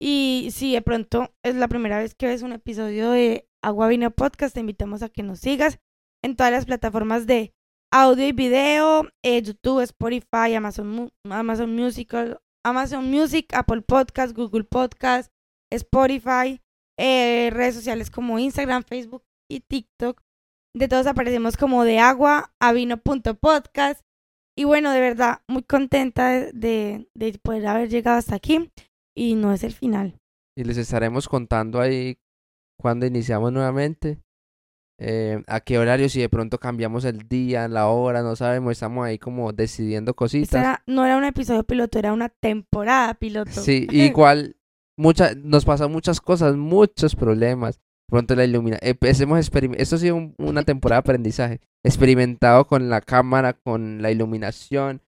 Y 0.00 0.48
si 0.52 0.72
de 0.72 0.82
pronto 0.82 1.32
es 1.42 1.54
la 1.54 1.68
primera 1.68 1.98
vez 1.98 2.14
que 2.14 2.26
ves 2.26 2.42
un 2.42 2.52
episodio 2.52 3.10
de 3.10 3.48
Agua 3.62 3.88
Vino 3.88 4.10
Podcast, 4.10 4.54
te 4.54 4.60
invitamos 4.60 5.02
a 5.02 5.08
que 5.08 5.22
nos 5.22 5.40
sigas 5.40 5.78
en 6.22 6.36
todas 6.36 6.52
las 6.52 6.66
plataformas 6.66 7.26
de 7.26 7.54
audio 7.92 8.26
y 8.26 8.32
video, 8.32 9.08
eh, 9.22 9.40
YouTube, 9.40 9.80
Spotify, 9.82 10.54
Amazon, 10.56 11.12
Amazon 11.30 11.74
Musical, 11.76 12.40
Amazon 12.64 13.10
Music, 13.10 13.54
Apple 13.54 13.82
Podcast, 13.82 14.34
Google 14.34 14.64
Podcast, 14.64 15.32
Spotify, 15.72 16.60
eh, 16.98 17.50
redes 17.52 17.74
sociales 17.74 18.10
como 18.10 18.38
Instagram, 18.38 18.82
Facebook 18.84 19.24
y 19.50 19.60
TikTok. 19.60 20.20
De 20.76 20.88
todos 20.88 21.06
aparecemos 21.06 21.56
como 21.56 21.84
de 21.84 21.98
agua 22.00 22.52
a 22.58 22.72
vino 22.72 22.96
punto 22.96 23.34
podcast. 23.34 24.04
Y 24.56 24.64
bueno, 24.64 24.90
de 24.90 25.00
verdad, 25.00 25.42
muy 25.48 25.62
contenta 25.62 26.30
de, 26.30 27.08
de 27.14 27.38
poder 27.38 27.66
haber 27.66 27.88
llegado 27.88 28.18
hasta 28.18 28.34
aquí. 28.34 28.70
Y 29.16 29.34
no 29.34 29.52
es 29.52 29.62
el 29.64 29.72
final. 29.72 30.18
Y 30.56 30.64
les 30.64 30.76
estaremos 30.76 31.28
contando 31.28 31.80
ahí 31.80 32.18
cuando 32.80 33.06
iniciamos 33.06 33.52
nuevamente. 33.52 34.18
eh, 35.00 35.42
a 35.48 35.58
qué 35.58 35.76
horario, 35.76 36.08
si 36.08 36.20
de 36.20 36.28
pronto 36.28 36.58
cambiamos 36.58 37.04
el 37.04 37.28
día, 37.28 37.66
la 37.66 37.88
hora, 37.88 38.22
no 38.22 38.36
sabemos, 38.36 38.70
estamos 38.72 39.04
ahí 39.04 39.18
como 39.18 39.52
decidiendo 39.52 40.14
cositas. 40.14 40.54
era- 40.60 40.84
no 40.86 41.04
era 41.04 41.16
un 41.16 41.24
episodio 41.24 41.64
piloto, 41.64 41.98
era 41.98 42.12
una 42.12 42.28
temporada 42.28 43.12
piloto. 43.14 43.50
Sí, 43.50 43.88
igual 43.90 44.56
mucha, 44.96 45.34
nos 45.34 45.64
pasan 45.64 45.90
muchas 45.90 46.20
cosas, 46.20 46.54
muchos 46.56 47.16
problemas. 47.16 47.80
Pronto 48.08 48.36
la 48.36 48.44
ilumina. 48.44 48.78
eh, 48.82 48.94
pues, 48.94 49.20
hemos 49.20 49.40
Esto 49.40 49.96
ha 49.96 49.98
sido 49.98 50.14
un- 50.14 50.34
una 50.38 50.62
temporada 50.62 51.00
de 51.00 51.06
aprendizaje. 51.10 51.60
Experimentado 51.84 52.66
con 52.68 52.88
la 52.88 53.00
cámara, 53.00 53.54
con 53.54 54.00
la 54.00 54.12
iluminación. 54.12 55.00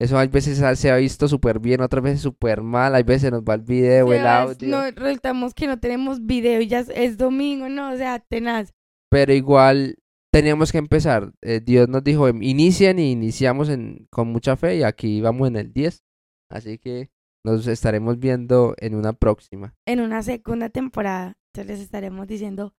Eso 0.00 0.18
a 0.18 0.26
veces 0.26 0.58
se 0.78 0.90
ha 0.90 0.96
visto 0.96 1.28
súper 1.28 1.60
bien, 1.60 1.80
otras 1.80 2.02
veces 2.02 2.20
súper 2.20 2.62
mal. 2.62 2.94
Hay 2.94 3.04
veces 3.04 3.30
nos 3.30 3.42
va 3.42 3.54
el 3.54 3.62
video, 3.62 4.12
el 4.12 4.26
audio. 4.26 4.68
No, 4.68 4.90
resultamos 4.90 5.54
que 5.54 5.66
no 5.66 5.78
tenemos 5.78 6.24
video 6.26 6.60
y 6.60 6.66
ya 6.66 6.80
es, 6.80 7.16
domingo, 7.16 7.68
no, 7.68 7.92
o 7.92 7.96
sea, 7.96 8.18
tenaz. 8.18 8.74
Pero 9.08 9.32
igual 9.32 9.96
teníamos 10.32 10.72
que 10.72 10.78
empezar. 10.78 11.32
Eh, 11.42 11.60
Dios 11.64 11.88
nos 11.88 12.02
dijo, 12.02 12.26
"Em, 12.26 12.42
inicien 12.42 12.98
y 12.98 13.12
iniciamos 13.12 13.68
en, 13.68 14.08
con 14.10 14.28
mucha 14.28 14.56
fe 14.56 14.78
y 14.78 14.82
aquí 14.82 15.20
vamos 15.20 15.46
en 15.46 15.56
el 15.56 15.72
10. 15.72 16.02
Así 16.50 16.78
que 16.78 17.10
nos 17.44 17.66
estaremos 17.68 18.18
viendo 18.18 18.74
en 18.78 18.96
una 18.96 19.12
próxima. 19.12 19.76
En 19.86 20.00
una 20.00 20.22
segunda 20.22 20.70
temporada. 20.70 21.36
Entonces 21.52 21.78
les 21.78 21.80
estaremos 21.84 22.26
diciendo 22.26 22.74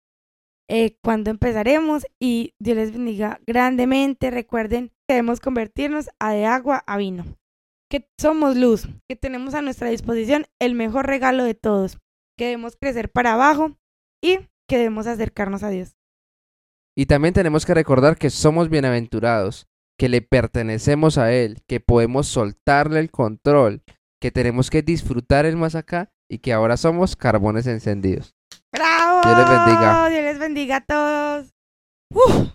eh, 0.68 0.96
cuándo 1.02 1.30
empezaremos 1.30 2.06
y 2.18 2.54
Dios 2.58 2.76
les 2.76 2.92
bendiga 2.92 3.40
grandemente. 3.46 4.30
Recuerden 4.30 4.90
debemos 5.08 5.40
convertirnos 5.40 6.08
a 6.18 6.32
de 6.32 6.46
agua 6.46 6.82
a 6.86 6.96
vino. 6.96 7.24
Que 7.90 8.08
somos 8.18 8.56
luz, 8.56 8.88
que 9.08 9.16
tenemos 9.16 9.54
a 9.54 9.62
nuestra 9.62 9.88
disposición 9.88 10.46
el 10.60 10.74
mejor 10.74 11.06
regalo 11.06 11.44
de 11.44 11.54
todos. 11.54 11.98
Que 12.36 12.46
debemos 12.46 12.76
crecer 12.76 13.10
para 13.10 13.34
abajo 13.34 13.76
y 14.22 14.38
que 14.68 14.78
debemos 14.78 15.06
acercarnos 15.06 15.62
a 15.62 15.70
Dios. 15.70 15.96
Y 16.96 17.06
también 17.06 17.34
tenemos 17.34 17.66
que 17.66 17.74
recordar 17.74 18.16
que 18.16 18.30
somos 18.30 18.70
bienaventurados, 18.70 19.66
que 19.98 20.08
le 20.08 20.22
pertenecemos 20.22 21.18
a 21.18 21.32
Él, 21.32 21.62
que 21.66 21.80
podemos 21.80 22.26
soltarle 22.28 23.00
el 23.00 23.10
control, 23.10 23.82
que 24.20 24.30
tenemos 24.30 24.70
que 24.70 24.82
disfrutar 24.82 25.44
el 25.44 25.56
más 25.56 25.74
acá 25.74 26.12
y 26.30 26.38
que 26.38 26.52
ahora 26.52 26.76
somos 26.76 27.16
carbones 27.16 27.66
encendidos. 27.66 28.34
¡Bravo! 28.72 29.20
Dios 29.22 29.38
les 29.38 29.48
bendiga. 29.48 30.08
Dios 30.08 30.22
les 30.22 30.38
bendiga 30.38 30.76
a 30.76 30.80
todos. 30.84 31.54
Uf. 32.12 32.53